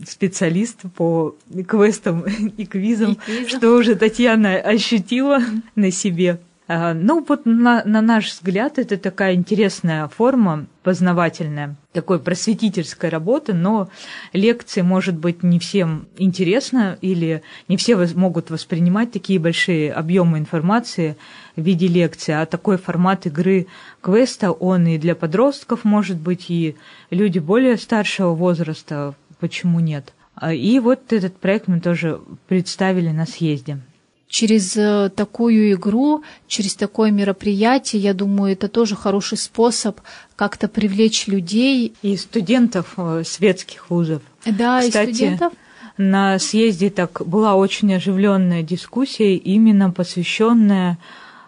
специалист 0.08 0.80
по 0.96 1.36
квестам 1.68 2.22
и 2.58 2.66
квизам, 2.66 3.12
и 3.12 3.16
квизам. 3.16 3.48
что 3.50 3.76
уже 3.76 3.96
Татьяна 3.96 4.56
ощутила 4.56 5.40
на 5.76 5.92
себе. 5.92 6.40
А, 6.70 6.94
ну, 6.94 7.24
вот 7.28 7.46
на, 7.46 7.82
на 7.86 8.02
наш 8.02 8.34
взгляд, 8.34 8.78
это 8.78 8.98
такая 8.98 9.36
интересная 9.36 10.10
форма 10.10 10.66
познавательная, 10.84 11.76
такой 11.94 12.20
просветительской 12.20 13.10
работы, 13.10 13.54
но 13.54 13.90
лекции, 14.34 14.82
может 14.82 15.16
быть, 15.16 15.44
не 15.44 15.60
всем 15.60 16.08
интересно 16.18 16.98
или 17.00 17.42
не 17.70 17.78
все 17.78 17.96
могут 18.16 18.50
воспринимать 18.50 19.14
такие 19.14 19.40
большие 19.40 19.94
объемы 19.94 20.40
информации 20.40 21.16
в 21.56 21.62
виде 21.62 21.88
лекции, 21.88 22.34
а 22.34 22.46
такой 22.46 22.78
формат 22.78 23.26
игры 23.26 23.68
квеста, 24.02 24.52
он 24.52 24.88
и 24.88 24.98
для 24.98 25.16
подростков 25.16 25.86
может 25.86 26.18
быть, 26.18 26.50
и 26.50 26.76
люди 27.10 27.40
более 27.40 27.78
старшего 27.78 28.34
возраста, 28.34 29.16
почему 29.40 29.80
нет. 29.80 30.14
А, 30.36 30.54
и 30.54 30.80
вот 30.80 31.14
этот 31.14 31.38
проект 31.38 31.70
мы 31.70 31.80
тоже 31.80 32.20
представили 32.48 33.10
на 33.10 33.26
съезде 33.26 33.80
через 34.28 34.76
э, 34.76 35.10
такую 35.16 35.74
игру, 35.74 36.24
через 36.48 36.76
такое 36.76 37.12
мероприятие, 37.12 38.02
я 38.02 38.14
думаю, 38.14 38.54
это 38.54 38.68
тоже 38.68 38.96
хороший 38.96 39.38
способ 39.38 40.00
как-то 40.36 40.68
привлечь 40.68 41.28
людей. 41.28 41.94
И 42.02 42.18
студентов 42.18 42.94
э, 42.98 43.24
светских 43.26 43.90
вузов. 43.90 44.22
Да, 44.46 44.82
Кстати, 44.82 45.10
и 45.10 45.14
студентов. 45.14 45.54
На 45.98 46.38
съезде 46.38 46.92
так 46.92 47.22
была 47.26 47.56
очень 47.56 47.94
оживленная 47.96 48.62
дискуссия, 48.62 49.36
именно 49.36 49.90
посвященная 49.90 51.00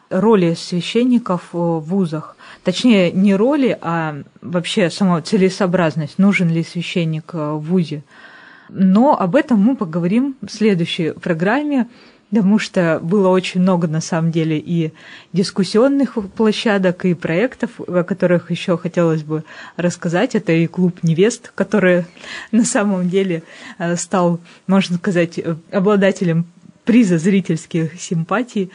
роли 0.09 0.55
священников 0.55 1.49
в 1.51 1.79
вузах. 1.81 2.35
Точнее, 2.63 3.11
не 3.11 3.35
роли, 3.35 3.77
а 3.79 4.23
вообще 4.41 4.89
сама 4.89 5.21
целесообразность, 5.21 6.17
нужен 6.17 6.49
ли 6.49 6.63
священник 6.63 7.31
э, 7.33 7.51
в 7.53 7.59
вузе. 7.59 8.03
Но 8.69 9.19
об 9.19 9.35
этом 9.35 9.59
мы 9.59 9.75
поговорим 9.75 10.35
в 10.41 10.49
следующей 10.49 11.11
программе 11.11 11.87
потому 12.29 12.59
что 12.59 12.99
было 13.01 13.29
очень 13.29 13.61
много, 13.61 13.87
на 13.87 14.01
самом 14.01 14.31
деле, 14.31 14.57
и 14.57 14.91
дискуссионных 15.33 16.17
площадок, 16.35 17.05
и 17.05 17.13
проектов, 17.13 17.79
о 17.79 18.03
которых 18.03 18.51
еще 18.51 18.77
хотелось 18.77 19.23
бы 19.23 19.43
рассказать. 19.77 20.35
Это 20.35 20.51
и 20.51 20.67
клуб 20.67 20.99
невест, 21.01 21.51
который 21.55 22.05
на 22.51 22.65
самом 22.65 23.09
деле 23.09 23.43
э, 23.77 23.95
стал, 23.95 24.39
можно 24.67 24.97
сказать, 24.97 25.39
обладателем 25.71 26.45
приза 26.85 27.17
зрительских 27.17 27.99
симпатий. 27.99 28.71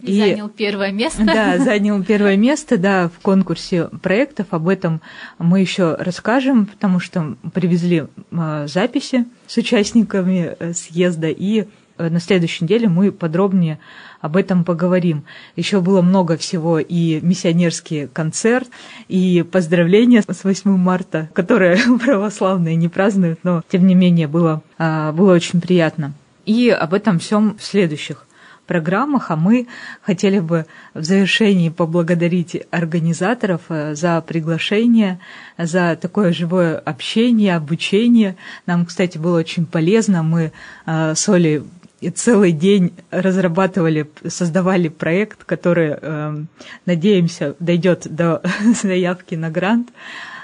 И, 0.00 0.20
занял 0.20 0.48
первое 0.48 0.92
место. 0.92 1.24
Да, 1.24 1.58
занял 1.58 2.02
первое 2.04 2.36
место, 2.36 2.78
да, 2.78 3.08
в 3.08 3.20
конкурсе 3.20 3.88
проектов. 4.00 4.46
Об 4.50 4.68
этом 4.68 5.00
мы 5.38 5.60
еще 5.60 5.96
расскажем, 5.96 6.66
потому 6.66 7.00
что 7.00 7.36
привезли 7.52 8.06
э, 8.30 8.66
записи 8.68 9.24
с 9.48 9.56
участниками 9.56 10.56
э, 10.58 10.72
съезда 10.72 11.28
и 11.30 11.62
Э, 11.62 11.64
на 11.98 12.20
следующей 12.20 12.64
неделе 12.64 12.88
мы 12.88 13.12
подробнее 13.12 13.78
об 14.20 14.36
этом 14.36 14.64
поговорим. 14.64 15.24
Еще 15.56 15.80
было 15.80 16.02
много 16.02 16.36
всего 16.36 16.78
и 16.78 17.20
миссионерский 17.20 18.08
концерт, 18.08 18.68
и 19.08 19.44
поздравления 19.50 20.22
с 20.22 20.44
8 20.44 20.76
марта, 20.76 21.28
которые 21.34 21.78
православные 22.04 22.76
не 22.76 22.88
празднуют, 22.88 23.40
но 23.42 23.62
тем 23.68 23.86
не 23.86 23.94
менее 23.94 24.26
было, 24.26 24.62
а, 24.78 25.12
было 25.12 25.34
очень 25.34 25.60
приятно. 25.60 26.12
И 26.46 26.70
об 26.70 26.94
этом 26.94 27.18
всем 27.18 27.56
в 27.58 27.62
следующих 27.62 28.24
программах, 28.68 29.30
а 29.30 29.36
мы 29.36 29.66
хотели 30.02 30.38
бы 30.38 30.66
в 30.94 31.02
завершении 31.02 31.70
поблагодарить 31.70 32.62
организаторов 32.70 33.62
э, 33.70 33.94
за 33.96 34.20
приглашение, 34.20 35.18
за 35.56 35.98
такое 36.00 36.32
живое 36.32 36.78
общение, 36.78 37.56
обучение. 37.56 38.36
Нам, 38.66 38.84
кстати, 38.86 39.18
было 39.18 39.38
очень 39.38 39.66
полезно. 39.66 40.22
Мы 40.22 40.52
э, 40.86 41.14
с 41.16 41.28
Олей 41.28 41.62
и 42.00 42.10
целый 42.10 42.52
день 42.52 42.92
разрабатывали, 43.10 44.08
создавали 44.26 44.88
проект, 44.88 45.44
который, 45.44 45.96
э, 46.00 46.44
надеемся, 46.86 47.54
дойдет 47.58 48.06
до 48.08 48.42
заявки 48.82 49.34
на 49.34 49.50
грант, 49.50 49.88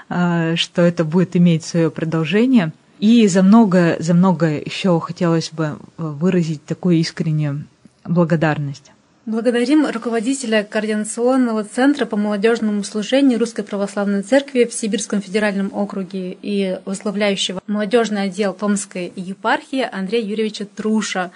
э, 0.09 0.55
что 0.55 0.81
это 0.81 1.03
будет 1.03 1.35
иметь 1.35 1.63
свое 1.63 1.89
продолжение. 1.89 2.73
И 2.99 3.27
за 3.27 3.43
много, 3.43 3.97
за 3.99 4.13
много 4.13 4.47
еще 4.47 4.99
хотелось 4.99 5.51
бы 5.51 5.77
выразить 5.97 6.63
такую 6.65 6.97
искреннюю 6.97 7.65
благодарность. 8.05 8.91
Благодарим 9.25 9.87
руководителя 9.87 10.63
Координационного 10.63 11.63
центра 11.63 12.05
по 12.05 12.15
молодежному 12.15 12.83
служению 12.83 13.39
Русской 13.39 13.63
Православной 13.63 14.21
Церкви 14.21 14.65
в 14.65 14.73
Сибирском 14.73 15.19
федеральном 15.19 15.71
округе 15.73 16.37
и 16.43 16.77
возглавляющего 16.85 17.59
молодежный 17.65 18.23
отдел 18.23 18.53
Томской 18.53 19.11
епархии 19.15 19.81
Андрея 19.91 20.23
Юрьевича 20.23 20.67
Труша 20.67 21.31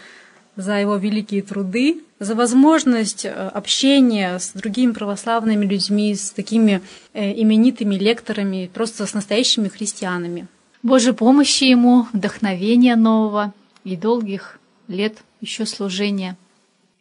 за 0.55 0.75
его 0.75 0.97
великие 0.97 1.41
труды, 1.41 2.03
за 2.19 2.35
возможность 2.35 3.25
э, 3.25 3.31
общения 3.31 4.37
с 4.37 4.51
другими 4.51 4.91
православными 4.91 5.65
людьми, 5.65 6.13
с 6.13 6.29
такими 6.29 6.81
э, 7.15 7.41
именитыми 7.41 7.95
лекторами, 7.95 8.69
просто 8.71 9.07
с 9.07 9.15
настоящими 9.15 9.67
христианами. 9.67 10.45
Божьей 10.83 11.13
помощи 11.13 11.63
ему, 11.63 12.05
вдохновения 12.13 12.95
нового 12.95 13.51
и 13.83 13.95
долгих 13.95 14.59
лет 14.87 15.17
еще 15.41 15.65
служения– 15.65 16.37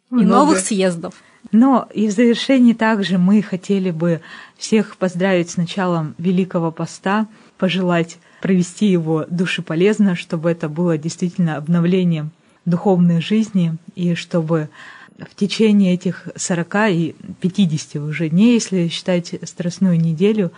много. 0.09 0.23
И 0.23 0.27
новых 0.27 0.59
съездов. 0.59 1.13
Но 1.51 1.87
и 1.93 2.07
в 2.07 2.11
завершении 2.11 2.73
также 2.73 3.17
мы 3.17 3.41
хотели 3.41 3.91
бы 3.91 4.21
всех 4.57 4.97
поздравить 4.97 5.49
с 5.49 5.57
началом 5.57 6.15
Великого 6.17 6.71
Поста, 6.71 7.27
пожелать 7.57 8.17
провести 8.41 8.87
его 8.87 9.25
душеполезно, 9.29 10.15
чтобы 10.15 10.51
это 10.51 10.69
было 10.69 10.97
действительно 10.97 11.57
обновлением 11.57 12.31
духовной 12.65 13.21
жизни, 13.21 13.75
и 13.95 14.15
чтобы 14.15 14.69
в 15.17 15.35
течение 15.35 15.93
этих 15.93 16.27
40 16.35 16.75
и 16.91 17.15
50 17.41 18.01
уже 18.03 18.29
дней, 18.29 18.53
если 18.53 18.87
считать 18.87 19.33
Страстную 19.43 19.99
неделю, 19.99 20.51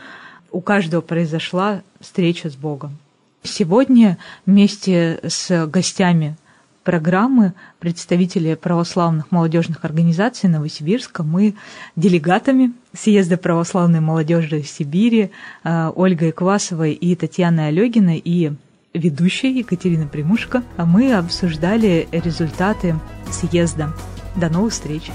у 0.51 0.61
каждого 0.61 1.01
произошла 1.01 1.81
встреча 1.99 2.49
с 2.49 2.55
Богом. 2.55 2.97
Сегодня 3.43 4.17
вместе 4.45 5.19
с 5.27 5.65
гостями 5.65 6.35
программы 6.83 7.53
представители 7.79 8.55
православных 8.55 9.31
молодежных 9.31 9.85
организаций 9.85 10.49
Новосибирска. 10.49 11.23
Мы 11.23 11.55
делегатами 11.95 12.73
съезда 12.93 13.37
православной 13.37 13.99
молодежи 13.99 14.63
Сибири 14.63 15.31
э, 15.63 15.91
Ольгой 15.95 16.31
Квасовой 16.31 16.93
и 16.93 17.15
Татьяной 17.15 17.69
Олегиной 17.69 18.21
и 18.23 18.51
ведущей 18.93 19.59
Екатерина 19.59 20.07
Примушка. 20.07 20.63
Мы 20.77 21.13
обсуждали 21.13 22.07
результаты 22.11 22.95
съезда. 23.31 23.93
До 24.35 24.49
новых 24.49 24.73
встреч. 24.73 25.11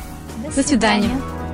До 0.54 0.62
свидания. 0.62 1.08
До 1.08 1.14
свидания. 1.14 1.45